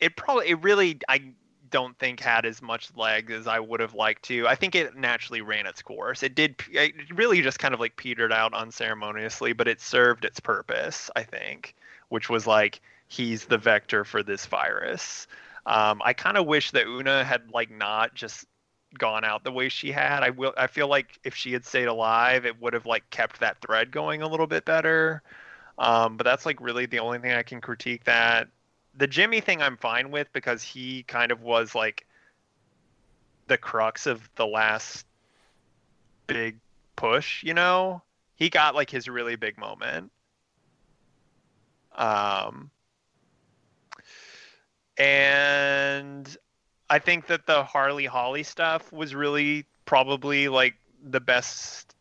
[0.00, 1.32] it probably it really I
[1.70, 4.46] don't think had as much legs as I would have liked to.
[4.46, 6.22] I think it naturally ran its course.
[6.22, 10.40] It did it really just kind of like petered out unceremoniously, but it served its
[10.40, 11.74] purpose, I think,
[12.08, 15.26] which was like he's the vector for this virus.
[15.66, 18.46] Um, I kind of wish that Una had like not just
[18.98, 20.22] gone out the way she had.
[20.22, 20.54] I will.
[20.56, 23.90] I feel like if she had stayed alive, it would have like kept that thread
[23.90, 25.22] going a little bit better.
[25.78, 28.48] Um, but that's like really the only thing I can critique that
[28.98, 32.06] the Jimmy thing I'm fine with because he kind of was like
[33.46, 35.06] the crux of the last
[36.26, 36.58] big
[36.96, 38.02] push, you know?
[38.34, 40.10] He got like his really big moment.
[41.96, 42.70] Um
[44.96, 46.36] and
[46.90, 51.94] I think that the Harley Holly stuff was really probably like the best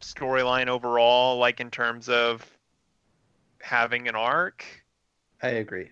[0.00, 2.44] storyline overall, like in terms of
[3.60, 4.64] having an arc.
[5.42, 5.90] I agree.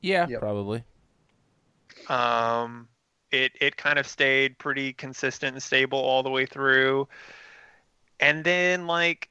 [0.00, 0.40] Yeah, Yep.
[0.40, 0.84] probably.
[2.06, 2.88] Um,
[3.30, 7.08] it it kind of stayed pretty consistent and stable all the way through,
[8.20, 9.28] and then like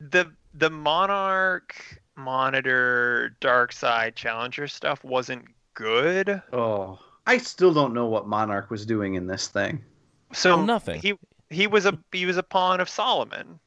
[0.00, 6.42] the the Monarch Monitor Darkseid Challenger stuff wasn't good.
[6.52, 9.84] Oh, I still don't know what Monarch was doing in this thing.
[10.32, 11.02] So Oh, nothing.
[11.02, 11.14] He
[11.48, 13.60] he was a he was a pawn of Solomon.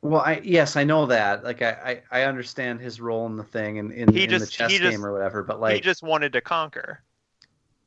[0.00, 1.42] Well, I yes, I know that.
[1.44, 4.38] Like, I I, I understand his role in the thing and in, He in the
[4.38, 5.42] just- chess he game just- or whatever.
[5.42, 7.02] But like he just wanted to conquer.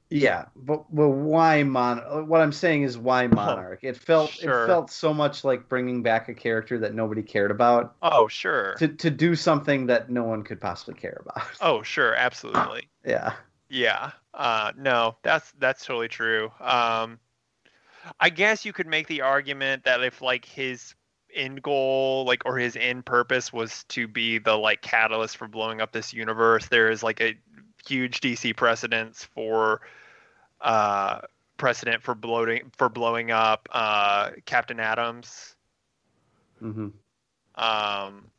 [0.09, 1.99] yeah, but well, why Mon?
[2.28, 3.80] What I'm saying is why Monarch?
[3.84, 4.66] It felt Sure.
[4.66, 8.76] it felt so much like bringing back a character that nobody cared about Oh sure.
[8.80, 11.47] to to do something that no one could possibly care about.
[11.62, 12.89] Oh sure, absolutely.
[13.05, 13.34] yeah.
[13.70, 14.12] Yeah.
[14.34, 16.51] Uh, no, that's that's totally true.
[16.59, 17.20] Um,
[18.20, 20.93] I guess you could make the argument that if like his
[21.34, 25.82] end goal, like or his end purpose was to be the like catalyst for blowing
[25.82, 27.38] up this universe, there is like a
[27.88, 29.82] huge DC precedence for
[30.61, 31.21] uh
[31.57, 35.55] precedent for bloating for blowing up uh Captain Atom's.
[36.59, 36.89] hmm
[37.55, 38.32] Um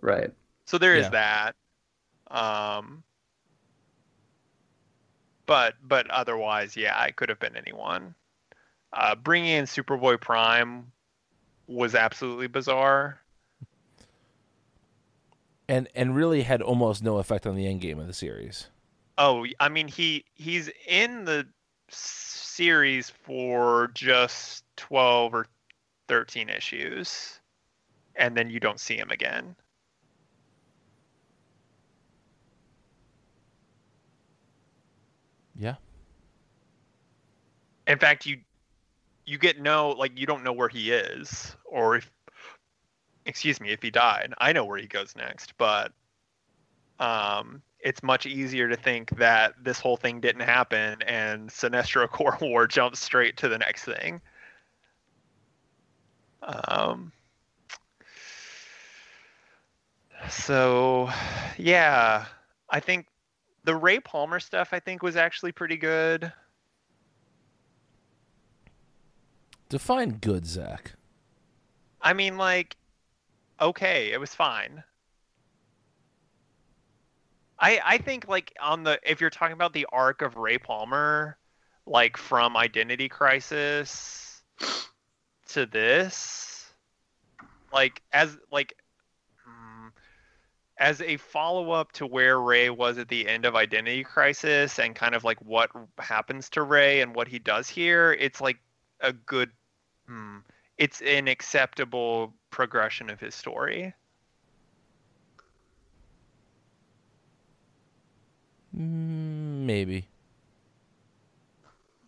[0.00, 0.32] Right.
[0.66, 1.10] So there is Yeah.
[1.10, 1.56] that.
[2.30, 3.02] Um,
[5.46, 8.14] but but otherwise, yeah, it could have been anyone.
[8.92, 10.92] Uh, bringing in Superboy Prime
[11.68, 13.20] was absolutely bizarre.
[15.68, 18.68] And and really had almost no effect on the end game of the series.
[19.18, 21.46] Oh, I mean he he's in the
[21.90, 25.46] series for just twelve or
[26.08, 27.38] thirteen issues,
[28.16, 29.54] and then you don't see him again.
[35.58, 35.74] Yeah.
[37.86, 38.38] In fact, you
[39.28, 42.10] you get no like you don't know where he is or if
[43.26, 44.32] excuse me if he died.
[44.38, 45.92] I know where he goes next, but
[46.98, 52.38] um it's much easier to think that this whole thing didn't happen and Sinestro Corps
[52.40, 54.22] War jumps straight to the next thing.
[56.42, 57.12] Um
[60.30, 61.10] so
[61.58, 62.24] yeah,
[62.70, 63.06] I think
[63.64, 66.32] the Ray Palmer stuff I think was actually pretty good.
[69.68, 70.92] Define good, Zach.
[72.00, 72.76] I mean, like,
[73.60, 74.82] okay, it was fine.
[77.58, 81.36] I I think like on the if you're talking about the arc of Ray Palmer,
[81.86, 84.42] like from Identity Crisis
[85.48, 86.72] to this,
[87.72, 88.74] like as like
[89.48, 89.90] mm,
[90.78, 94.94] as a follow up to where Ray was at the end of Identity Crisis and
[94.94, 98.58] kind of like what happens to Ray and what he does here, it's like
[99.00, 99.50] a good
[100.06, 100.38] hmm,
[100.76, 103.92] it's an acceptable progression of his story.
[108.76, 110.04] Mm, maybe.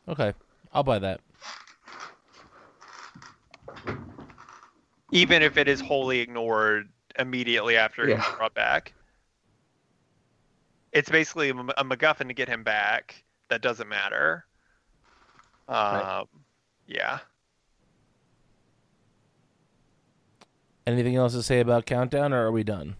[0.09, 0.32] Okay,
[0.72, 1.20] I'll buy that.
[5.12, 6.88] Even if it is wholly ignored
[7.18, 8.16] immediately after Yeah.
[8.16, 8.93] he's brought back.
[10.93, 14.45] It's basically a MacGuffin to get him back that doesn't matter.
[15.68, 16.26] Um, Right.
[16.91, 17.20] Yeah.
[20.88, 22.97] Anything else to say about Countdown, or are we done?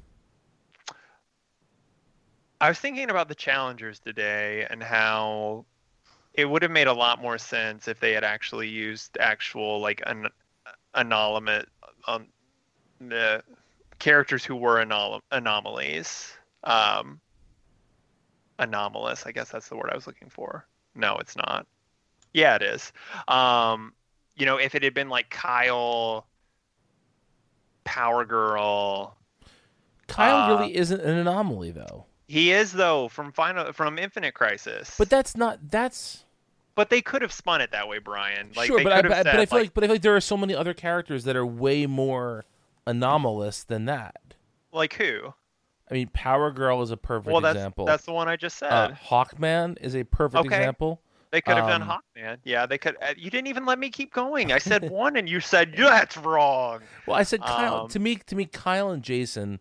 [2.61, 5.65] I was thinking about the challengers today and how
[6.35, 10.03] it would have made a lot more sense if they had actually used actual like
[10.07, 10.29] an
[10.95, 11.65] anonymous
[12.07, 12.29] um,
[13.01, 13.43] the
[13.99, 16.33] characters who were anom- anomalies.
[16.63, 17.21] Um,
[18.61, 20.65] anomalous, I guess that's the word I was looking for.
[20.95, 21.67] No, it's not.
[22.33, 22.93] Yeah, it is.
[23.29, 23.93] Um,
[24.37, 26.27] you know, if it had been like Kyle,
[27.85, 29.17] Power Girl,
[30.07, 32.07] Kyle Uh, really isn't an anomaly, though.
[32.29, 34.95] he is though from Final from Infinite Crisis.
[34.99, 35.71] But that's not.
[35.71, 36.25] That's
[36.75, 38.51] But they could have spun it that way, Brian.
[38.55, 38.79] Like sure.
[38.79, 40.03] they But I, could but, said, but I feel like, like, but I feel like
[40.03, 42.45] there are so many other characters that are way more
[42.87, 44.35] anomalous than that.
[44.73, 45.35] like who?
[45.91, 47.85] I mean, Power Girl is a perfect well, that's example.
[47.87, 48.73] that's the one I just said.
[48.73, 50.57] uh, Hawkman is a perfect Okay.
[50.57, 51.03] example.
[51.31, 52.39] They could have done um, Hawkman.
[52.45, 52.97] Yeah, they could.
[53.01, 54.53] Uh, you didn't even let me keep going.
[54.53, 56.81] I said one, and you said yeah, that's wrong.
[57.07, 57.83] Well, I said Kyle.
[57.83, 59.61] Um, to me, to me, Kyle and Jason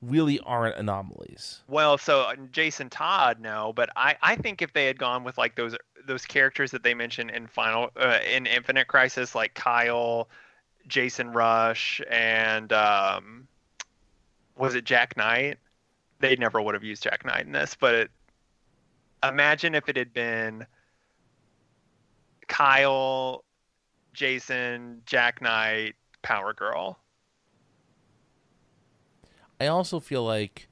[0.00, 1.62] really aren't anomalies.
[1.66, 5.38] Well, so uh, Jason Todd, no, but I, I think if they had gone with
[5.38, 10.28] like those those characters that they mentioned in Final uh, in Infinite Crisis, like Kyle,
[10.86, 13.48] Jason Rusch, and um,
[14.56, 15.58] was it Jack Knight?
[16.20, 18.10] They never would have used Jack Knight in this, but it,
[19.22, 20.66] imagine if it had been
[22.48, 23.44] Kyle,
[24.12, 26.98] Jason, Jack Knight, Power Girl.
[29.60, 30.68] I also feel like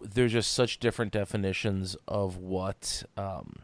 [0.00, 3.56] there's just such different definitions of what um,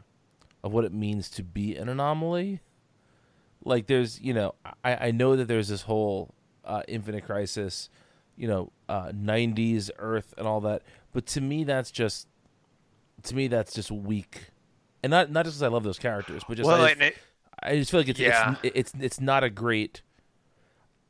[0.63, 2.61] of what it means to be an anomaly.
[3.63, 6.33] Like there's, you know, I, I know that there's this whole
[6.65, 7.89] uh, Infinite Crisis,
[8.35, 10.81] you know, uh, '90s Earth and all that,
[11.13, 12.27] but to me that's just,
[13.23, 14.49] to me that's just weak,
[15.03, 17.17] and not not just because I love those characters, but just well, I, and it,
[17.61, 18.55] I just feel like it's, Yeah.
[18.63, 20.01] it's it's it's not a great.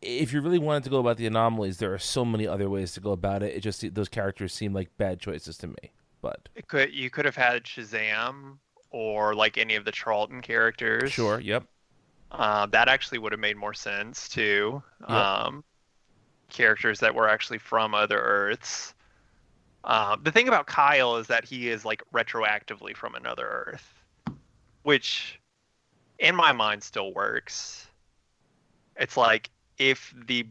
[0.02, 2.92] If you really wanted to go about the anomalies, there are so many other ways
[2.94, 3.56] to go about it.
[3.56, 5.94] It just those characters seem like bad choices to me.
[6.22, 8.58] But It could you could have had Shazam
[8.90, 11.12] or like any of the Charlton characters.
[11.12, 11.64] sure, yep,
[12.32, 14.84] Uh, that actually would have made more sense too.
[15.02, 15.10] Yep.
[15.10, 15.64] Um,
[16.50, 18.93] characters that were actually from other Earths.
[19.84, 24.04] Um, the thing about Kyle is that he is like retroactively from another Earth,
[24.84, 25.40] which
[26.20, 27.88] in my mind still works.
[28.96, 30.48] It's like if the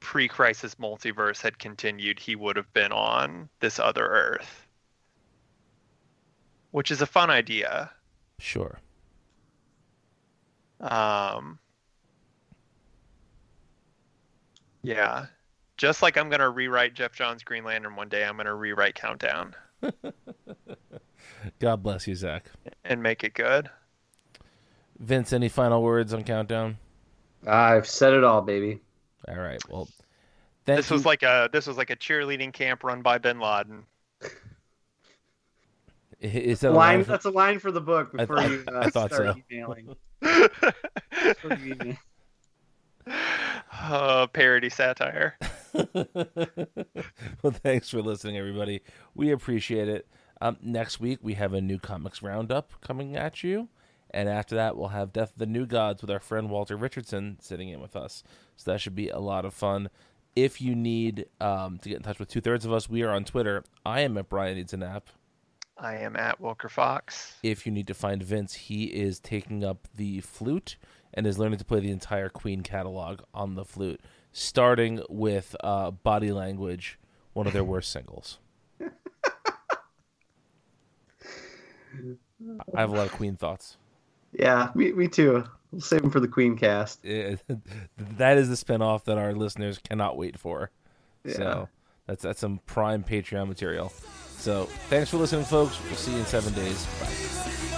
[0.00, 4.66] pre-crisis multiverse had continued, he would have been on this other Earth,
[6.70, 7.90] which is a fun idea.
[8.38, 8.78] sure.
[10.80, 11.58] Um,
[14.82, 15.26] yeah,
[15.78, 19.54] just like I'm gonna rewrite Geoff Johns' Green Lantern one day, I'm gonna rewrite Countdown
[21.60, 22.46] God bless you, Zach.
[22.84, 23.70] and make it good.
[24.98, 26.76] Vince, any final words on Countdown?
[27.46, 28.80] I've said it all, baby.
[29.28, 29.60] All right.
[29.70, 29.88] Well,
[30.66, 30.94] thank This you.
[30.94, 33.84] was like a this was like a cheerleading camp run by Bin Laden.
[36.20, 38.64] is that a line, line for- that's a line for the book before th- you
[38.74, 39.42] uh, I thought start so.
[39.52, 39.94] emailing.
[43.80, 45.36] Uh, parody satire.
[45.94, 48.82] well, thanks for listening, everybody.
[49.14, 50.08] We appreciate it.
[50.40, 53.68] Um, next week we have a new comics roundup coming at you,
[54.10, 57.38] and after that we'll have Death of the New Gods with our friend Walter Richardson
[57.40, 58.22] sitting in with us.
[58.56, 59.90] So that should be a lot of fun.
[60.36, 63.10] If you need um, to get in touch with two thirds of us, we are
[63.10, 63.64] on Twitter.
[63.84, 65.08] I am at Brian Needs a Nap.
[65.76, 67.36] I am at Wilker Fox.
[67.42, 70.76] If you need to find Vince, he is taking up the flute
[71.14, 74.00] and is learning to play the entire Queen catalog on the flute,
[74.32, 76.98] starting with uh, Body Language,
[77.32, 78.38] one of their worst singles.
[82.74, 83.76] I have a lot of Queen thoughts.
[84.32, 85.44] Yeah, me, me too.
[85.72, 87.04] We'll save them for the Queen cast.
[87.04, 90.70] That is the spinoff that our listeners cannot wait for.
[91.24, 91.32] Yeah.
[91.34, 91.68] So
[92.06, 93.92] that's that's some prime Patreon material.
[94.38, 95.78] So thanks for listening, folks.
[95.86, 96.86] We'll see you in seven days.
[97.00, 97.74] Bye.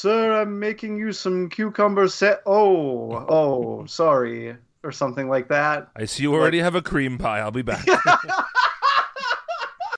[0.00, 2.40] Sir, I'm making you some cucumber set.
[2.46, 5.90] Oh, oh, sorry, or something like that.
[5.94, 7.40] I see you already have a cream pie.
[7.40, 7.84] I'll be back.